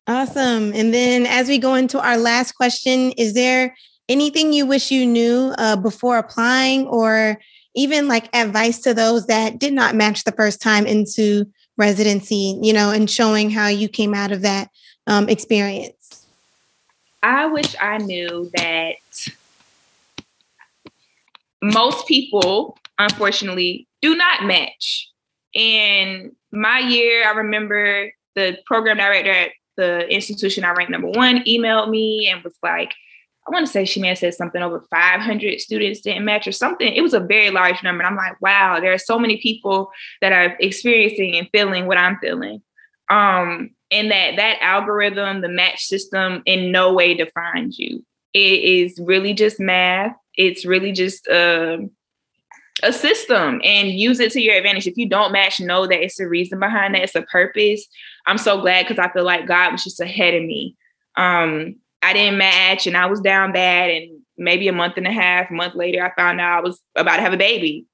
Awesome. 0.09 0.73
And 0.73 0.93
then 0.95 1.27
as 1.27 1.49
we 1.49 1.59
go 1.59 1.75
into 1.75 2.01
our 2.01 2.17
last 2.17 2.53
question, 2.53 3.13
is 3.13 3.35
there 3.35 3.77
anything 4.09 4.55
you 4.55 4.65
wish 4.65 4.91
you 4.91 5.05
knew 5.05 5.53
uh, 5.59 5.77
before 5.77 6.17
applying 6.17 6.87
or 6.87 7.39
even 7.77 8.09
like 8.09 8.35
advice 8.35 8.81
to 8.81 8.95
those 8.95 9.27
that 9.27 9.59
did 9.59 9.75
not 9.75 9.95
match 9.95 10.25
the 10.25 10.33
first 10.33 10.63
time 10.63 10.87
into 10.87 11.45
residency, 11.77 12.59
you 12.63 12.73
know, 12.73 12.91
and 12.91 13.11
showing 13.11 13.51
how 13.51 13.69
you 13.69 13.87
came 13.87 14.15
out 14.15 14.33
of 14.33 14.41
that 14.41 14.71
um, 15.07 15.29
experience? 15.29 16.27
I 17.23 17.45
wish 17.45 17.77
I 17.79 17.99
knew 17.99 18.51
that 18.55 18.95
most 21.61 22.09
people, 22.09 22.79
unfortunately, 22.99 23.87
do 24.01 24.17
not 24.17 24.45
match. 24.45 25.11
In 25.53 26.35
my 26.51 26.79
year, 26.79 27.29
I 27.29 27.33
remember 27.33 28.11
the 28.35 28.57
program 28.67 28.97
director 28.97 29.33
at 29.33 29.51
the 29.79 30.07
institution 30.13 30.65
I 30.65 30.73
ranked 30.73 30.93
number 30.93 31.09
one 31.09 31.39
emailed 31.45 31.89
me 31.89 32.29
and 32.29 32.45
was 32.45 32.57
like, 32.63 32.93
I 33.47 33.51
want 33.51 33.67
to 33.67 33.73
say 33.73 33.87
she 33.87 34.01
may 34.01 34.09
have 34.09 34.19
said 34.19 34.35
something 34.35 34.61
over 34.61 34.85
500 34.91 35.61
students 35.61 36.03
didn't 36.03 36.27
match 36.27 36.47
or 36.47 36.53
something. 36.53 36.93
It 36.93 37.01
was 37.01 37.15
a 37.15 37.21
very 37.21 37.51
large 37.51 37.83
number. 37.83 38.05
And 38.05 38.11
I'm 38.11 38.17
like, 38.17 38.39
wow, 38.43 38.79
there 38.79 38.93
are 38.93 38.99
so 38.99 39.19
many 39.19 39.39
people 39.39 39.91
that 40.21 40.33
are 40.33 40.55
experiencing 40.61 41.35
and 41.37 41.49
feeling 41.51 41.87
what 41.87 41.97
I'm 41.97 42.19
feeling. 42.19 42.61
Um, 43.09 43.71
and 43.91 44.11
that 44.11 44.37
that 44.37 44.59
algorithm, 44.61 45.41
the 45.41 45.49
match 45.49 45.85
system, 45.85 46.43
in 46.45 46.71
no 46.71 46.93
way 46.93 47.15
defines 47.15 47.79
you. 47.79 48.05
It 48.35 48.39
is 48.63 49.01
really 49.01 49.33
just 49.33 49.59
math. 49.59 50.15
It's 50.35 50.67
really 50.67 50.93
just 50.93 51.27
uh, 51.27 51.79
a 52.83 52.93
system 52.93 53.61
and 53.65 53.91
use 53.91 54.21
it 54.21 54.33
to 54.33 54.41
your 54.41 54.57
advantage. 54.57 54.87
If 54.87 54.97
you 54.97 55.09
don't 55.09 55.33
match, 55.33 55.59
know 55.59 55.87
that 55.87 56.03
it's 56.03 56.21
a 56.21 56.29
reason 56.29 56.61
behind 56.61 56.95
that. 56.95 57.03
It's 57.03 57.15
a 57.15 57.23
purpose. 57.23 57.87
I'm 58.29 58.39
so 58.39 58.61
glad 58.61 58.87
because 58.87 58.99
I 58.99 59.11
feel 59.13 59.25
like 59.25 59.49
God 59.49 59.73
was 59.73 59.83
just 59.83 60.01
ahead 60.01 60.35
of 60.35 60.43
me. 60.43 60.77
Um, 61.17 61.77
I 62.03 62.13
didn't 62.13 62.39
match 62.39 62.87
and 62.87 62.97
I 62.97 63.07
was 63.07 63.21
down 63.21 63.53
bad. 63.53 63.91
And 63.91 64.21
maybe 64.37 64.69
a 64.69 64.73
month 64.73 64.95
and 64.97 65.07
a 65.07 65.13
half, 65.13 65.51
a 65.51 65.55
month 65.55 65.75
later, 65.75 66.05
I 66.05 66.15
found 66.15 66.41
out 66.41 66.59
I 66.59 66.61
was 66.61 66.81
about 66.95 67.17
to 67.17 67.23
have 67.23 67.33
a 67.33 67.39
baby. 67.39 67.87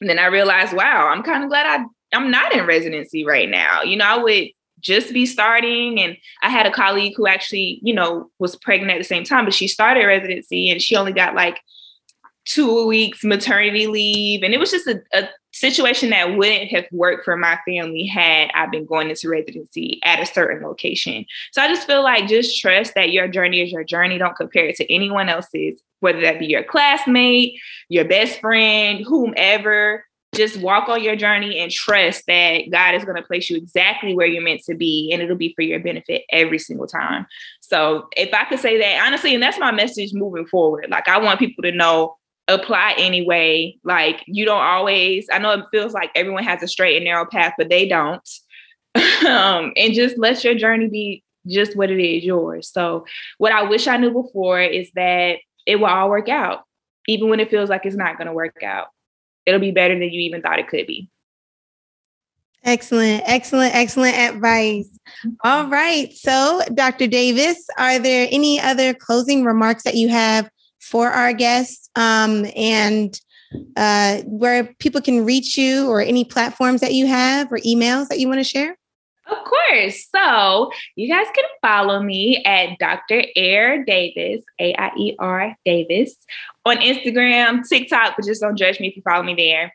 And 0.00 0.08
then 0.08 0.18
I 0.18 0.26
realized, 0.26 0.72
wow, 0.72 1.08
I'm 1.08 1.22
kind 1.22 1.44
of 1.44 1.50
glad 1.50 1.66
I 1.66 1.84
I'm 2.16 2.30
not 2.30 2.54
in 2.54 2.66
residency 2.66 3.24
right 3.24 3.48
now. 3.48 3.82
You 3.82 3.96
know, 3.96 4.04
I 4.04 4.22
would 4.22 4.48
just 4.80 5.12
be 5.12 5.26
starting. 5.26 5.98
And 6.00 6.16
I 6.42 6.50
had 6.50 6.66
a 6.66 6.72
colleague 6.72 7.14
who 7.16 7.26
actually, 7.26 7.80
you 7.82 7.92
know, 7.92 8.30
was 8.38 8.56
pregnant 8.56 8.92
at 8.92 8.98
the 8.98 9.04
same 9.04 9.24
time, 9.24 9.44
but 9.44 9.54
she 9.54 9.66
started 9.66 10.06
residency 10.06 10.70
and 10.70 10.80
she 10.80 10.94
only 10.94 11.12
got 11.12 11.34
like 11.34 11.60
two 12.44 12.86
weeks 12.86 13.24
maternity 13.24 13.86
leave. 13.86 14.42
And 14.42 14.54
it 14.54 14.60
was 14.60 14.70
just 14.70 14.86
a, 14.86 15.02
a, 15.12 15.28
situation 15.70 16.10
that 16.10 16.36
wouldn't 16.36 16.70
have 16.70 16.84
worked 16.92 17.24
for 17.24 17.36
my 17.36 17.58
family 17.66 18.04
had 18.04 18.50
I 18.54 18.66
been 18.66 18.84
going 18.84 19.08
into 19.08 19.30
residency 19.30 19.98
at 20.04 20.20
a 20.20 20.26
certain 20.26 20.62
location. 20.62 21.24
So 21.52 21.62
I 21.62 21.68
just 21.68 21.86
feel 21.86 22.02
like 22.02 22.28
just 22.28 22.60
trust 22.60 22.94
that 22.94 23.12
your 23.12 23.28
journey 23.28 23.62
is 23.62 23.72
your 23.72 23.84
journey. 23.84 24.18
Don't 24.18 24.36
compare 24.36 24.66
it 24.66 24.76
to 24.76 24.92
anyone 24.92 25.30
else's, 25.30 25.80
whether 26.00 26.20
that 26.20 26.38
be 26.38 26.46
your 26.46 26.64
classmate, 26.64 27.58
your 27.88 28.04
best 28.04 28.40
friend, 28.40 29.04
whomever. 29.06 30.04
Just 30.34 30.60
walk 30.60 30.88
on 30.88 31.02
your 31.02 31.14
journey 31.14 31.60
and 31.60 31.70
trust 31.70 32.24
that 32.26 32.70
God 32.70 32.96
is 32.96 33.04
going 33.04 33.16
to 33.16 33.22
place 33.22 33.48
you 33.48 33.56
exactly 33.56 34.14
where 34.14 34.26
you're 34.26 34.42
meant 34.42 34.62
to 34.64 34.74
be, 34.74 35.10
and 35.12 35.22
it'll 35.22 35.36
be 35.36 35.54
for 35.54 35.62
your 35.62 35.78
benefit 35.78 36.24
every 36.30 36.58
single 36.58 36.88
time. 36.88 37.24
So, 37.60 38.08
if 38.16 38.34
I 38.34 38.44
could 38.46 38.58
say 38.58 38.76
that 38.78 39.06
honestly, 39.06 39.32
and 39.32 39.42
that's 39.42 39.60
my 39.60 39.70
message 39.70 40.12
moving 40.12 40.46
forward, 40.46 40.88
like 40.90 41.08
I 41.08 41.18
want 41.18 41.38
people 41.38 41.62
to 41.62 41.70
know 41.70 42.16
apply 42.48 42.94
anyway. 42.98 43.76
Like 43.84 44.22
you 44.26 44.44
don't 44.44 44.62
always, 44.62 45.28
I 45.32 45.38
know 45.38 45.52
it 45.52 45.66
feels 45.70 45.92
like 45.92 46.10
everyone 46.14 46.44
has 46.44 46.62
a 46.62 46.68
straight 46.68 46.96
and 46.96 47.04
narrow 47.04 47.26
path, 47.26 47.54
but 47.58 47.68
they 47.68 47.88
don't. 47.88 48.28
um, 49.26 49.72
and 49.76 49.94
just 49.94 50.18
let 50.18 50.44
your 50.44 50.54
journey 50.54 50.88
be 50.88 51.24
just 51.46 51.76
what 51.76 51.90
it 51.90 52.02
is, 52.02 52.24
yours. 52.24 52.68
So 52.68 53.06
what 53.38 53.52
I 53.52 53.62
wish 53.62 53.86
I 53.86 53.96
knew 53.96 54.10
before 54.10 54.60
is 54.60 54.90
that 54.94 55.38
it 55.66 55.76
will 55.76 55.86
all 55.86 56.10
work 56.10 56.28
out, 56.28 56.64
even 57.06 57.28
when 57.28 57.40
it 57.40 57.50
feels 57.50 57.68
like 57.68 57.84
it's 57.84 57.96
not 57.96 58.16
going 58.16 58.28
to 58.28 58.32
work 58.32 58.62
out. 58.62 58.88
It'll 59.46 59.60
be 59.60 59.72
better 59.72 59.94
than 59.94 60.10
you 60.10 60.20
even 60.22 60.42
thought 60.42 60.58
it 60.58 60.68
could 60.68 60.86
be. 60.86 61.10
Excellent, 62.64 63.22
excellent, 63.26 63.74
excellent 63.74 64.16
advice. 64.16 64.88
All 65.44 65.66
right. 65.66 66.10
So, 66.14 66.62
Dr. 66.72 67.06
Davis, 67.06 67.66
are 67.76 67.98
there 67.98 68.26
any 68.30 68.58
other 68.58 68.94
closing 68.94 69.44
remarks 69.44 69.82
that 69.82 69.96
you 69.96 70.08
have 70.08 70.48
for 70.84 71.10
our 71.10 71.32
guests 71.32 71.88
um, 71.96 72.46
and 72.54 73.18
uh, 73.76 74.18
where 74.22 74.64
people 74.78 75.00
can 75.00 75.24
reach 75.24 75.56
you 75.56 75.88
or 75.88 76.00
any 76.00 76.24
platforms 76.24 76.80
that 76.80 76.92
you 76.92 77.06
have 77.06 77.50
or 77.52 77.58
emails 77.58 78.08
that 78.08 78.18
you 78.18 78.28
want 78.28 78.40
to 78.40 78.44
share? 78.44 78.76
Of 79.26 79.38
course. 79.44 80.06
So 80.14 80.70
you 80.96 81.08
guys 81.08 81.26
can 81.34 81.44
follow 81.62 82.02
me 82.02 82.42
at 82.44 82.78
Dr. 82.78 83.24
Aier 83.36 83.84
Davis, 83.86 84.44
A 84.60 84.74
I 84.74 84.90
E 84.98 85.16
R 85.18 85.56
Davis, 85.64 86.14
on 86.66 86.76
Instagram, 86.76 87.66
TikTok, 87.66 88.16
but 88.16 88.26
just 88.26 88.42
don't 88.42 88.56
judge 88.56 88.80
me 88.80 88.88
if 88.88 88.96
you 88.96 89.02
follow 89.02 89.22
me 89.22 89.34
there. 89.34 89.72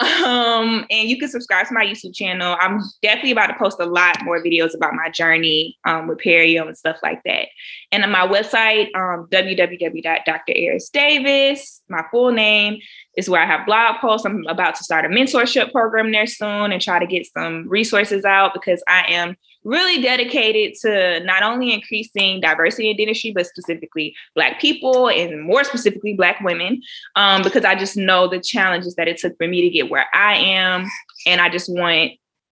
Um, 0.00 0.86
and 0.90 1.08
you 1.08 1.18
can 1.18 1.28
subscribe 1.28 1.66
to 1.66 1.74
my 1.74 1.84
YouTube 1.84 2.14
channel. 2.14 2.56
I'm 2.60 2.80
definitely 3.02 3.32
about 3.32 3.48
to 3.48 3.56
post 3.58 3.80
a 3.80 3.86
lot 3.86 4.22
more 4.22 4.40
videos 4.42 4.74
about 4.74 4.94
my 4.94 5.10
journey 5.10 5.76
um, 5.84 6.06
with 6.06 6.18
perio 6.18 6.68
and 6.68 6.78
stuff 6.78 6.98
like 7.02 7.20
that. 7.24 7.48
And 7.90 8.04
on 8.04 8.12
my 8.12 8.24
website, 8.26 8.94
um, 8.94 9.26
www.draierressdavis, 9.30 11.80
my 11.88 12.04
full 12.10 12.30
name, 12.30 12.78
is 13.16 13.28
where 13.28 13.42
I 13.42 13.46
have 13.46 13.66
blog 13.66 13.96
posts. 14.00 14.24
I'm 14.24 14.46
about 14.46 14.76
to 14.76 14.84
start 14.84 15.04
a 15.04 15.08
mentorship 15.08 15.72
program 15.72 16.12
there 16.12 16.26
soon 16.26 16.70
and 16.70 16.80
try 16.80 17.00
to 17.00 17.06
get 17.06 17.26
some 17.26 17.68
resources 17.68 18.24
out 18.24 18.54
because 18.54 18.80
I 18.86 19.04
am 19.08 19.36
really 19.68 20.00
dedicated 20.00 20.74
to 20.80 21.20
not 21.24 21.42
only 21.42 21.72
increasing 21.74 22.40
diversity 22.40 22.90
in 22.90 22.96
dentistry, 22.96 23.32
but 23.32 23.46
specifically 23.46 24.14
Black 24.34 24.60
people 24.60 25.10
and 25.10 25.42
more 25.42 25.62
specifically 25.62 26.14
Black 26.14 26.40
women, 26.40 26.80
um, 27.16 27.42
because 27.42 27.66
I 27.66 27.74
just 27.74 27.96
know 27.96 28.28
the 28.28 28.40
challenges 28.40 28.94
that 28.94 29.08
it 29.08 29.18
took 29.18 29.36
for 29.36 29.46
me 29.46 29.60
to 29.60 29.68
get 29.68 29.90
where 29.90 30.06
I 30.14 30.36
am. 30.36 30.88
And 31.26 31.40
I 31.42 31.50
just 31.50 31.68
want 31.68 32.12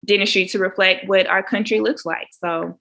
dentistry 0.04 0.46
to 0.46 0.58
reflect 0.60 1.08
what 1.08 1.26
our 1.26 1.42
country 1.42 1.80
looks 1.80 2.06
like. 2.06 2.28
So, 2.30 2.78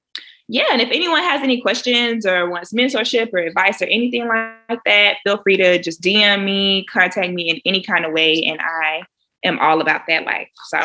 yeah, 0.47 0.67
and 0.71 0.81
if 0.81 0.89
anyone 0.91 1.23
has 1.23 1.41
any 1.41 1.59
questions 1.59 2.23
or 2.23 2.49
wants 2.49 2.71
mentorship 2.71 3.33
or 3.33 3.39
advice 3.39 3.81
or 3.81 3.85
anything 3.85 4.27
like 4.27 4.79
that, 4.85 5.17
feel 5.23 5.41
free 5.41 5.57
to 5.57 5.81
just 5.81 6.01
DM 6.01 6.45
me, 6.45 6.85
contact 6.85 7.33
me 7.33 7.49
in 7.49 7.59
any 7.65 7.81
kind 7.81 8.05
of 8.05 8.13
way, 8.13 8.43
and 8.43 8.59
I 8.61 9.03
am 9.43 9.57
all 9.57 9.81
about 9.81 10.01
that 10.07 10.25
life. 10.25 10.49
So, 10.67 10.79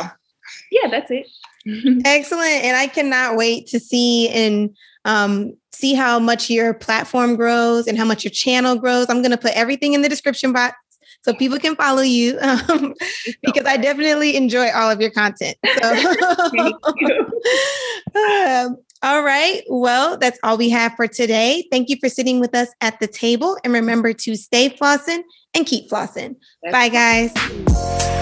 yeah, 0.70 0.88
that's 0.90 1.10
it. 1.10 1.26
Excellent. 2.04 2.64
And 2.64 2.76
I 2.76 2.86
cannot 2.86 3.36
wait 3.36 3.66
to 3.68 3.80
see 3.80 4.28
and 4.28 4.74
um, 5.04 5.56
see 5.72 5.94
how 5.94 6.18
much 6.18 6.50
your 6.50 6.74
platform 6.74 7.36
grows 7.36 7.86
and 7.86 7.98
how 7.98 8.04
much 8.04 8.24
your 8.24 8.30
channel 8.30 8.76
grows. 8.76 9.06
I'm 9.08 9.22
going 9.22 9.30
to 9.30 9.38
put 9.38 9.52
everything 9.52 9.94
in 9.94 10.02
the 10.02 10.08
description 10.08 10.52
box 10.52 10.76
so 11.22 11.34
people 11.34 11.58
can 11.58 11.74
follow 11.74 12.02
you 12.02 12.38
um, 12.40 12.94
because 13.42 13.66
I 13.66 13.76
definitely 13.76 14.36
enjoy 14.36 14.70
all 14.70 14.90
of 14.90 15.00
your 15.00 15.10
content. 15.10 15.56
So. 15.80 15.90
um, 18.14 18.76
all 19.02 19.22
right. 19.22 19.62
Well, 19.68 20.16
that's 20.16 20.38
all 20.42 20.56
we 20.56 20.70
have 20.70 20.94
for 20.96 21.06
today. 21.06 21.66
Thank 21.70 21.90
you 21.90 21.96
for 22.00 22.08
sitting 22.08 22.40
with 22.40 22.54
us 22.54 22.68
at 22.80 22.98
the 23.00 23.06
table. 23.06 23.58
And 23.62 23.72
remember 23.72 24.14
to 24.14 24.34
stay 24.34 24.70
flossing 24.70 25.22
and 25.54 25.66
keep 25.66 25.90
flossing. 25.90 26.36
That's 26.62 26.72
Bye, 26.72 26.88
guys. 26.88 28.12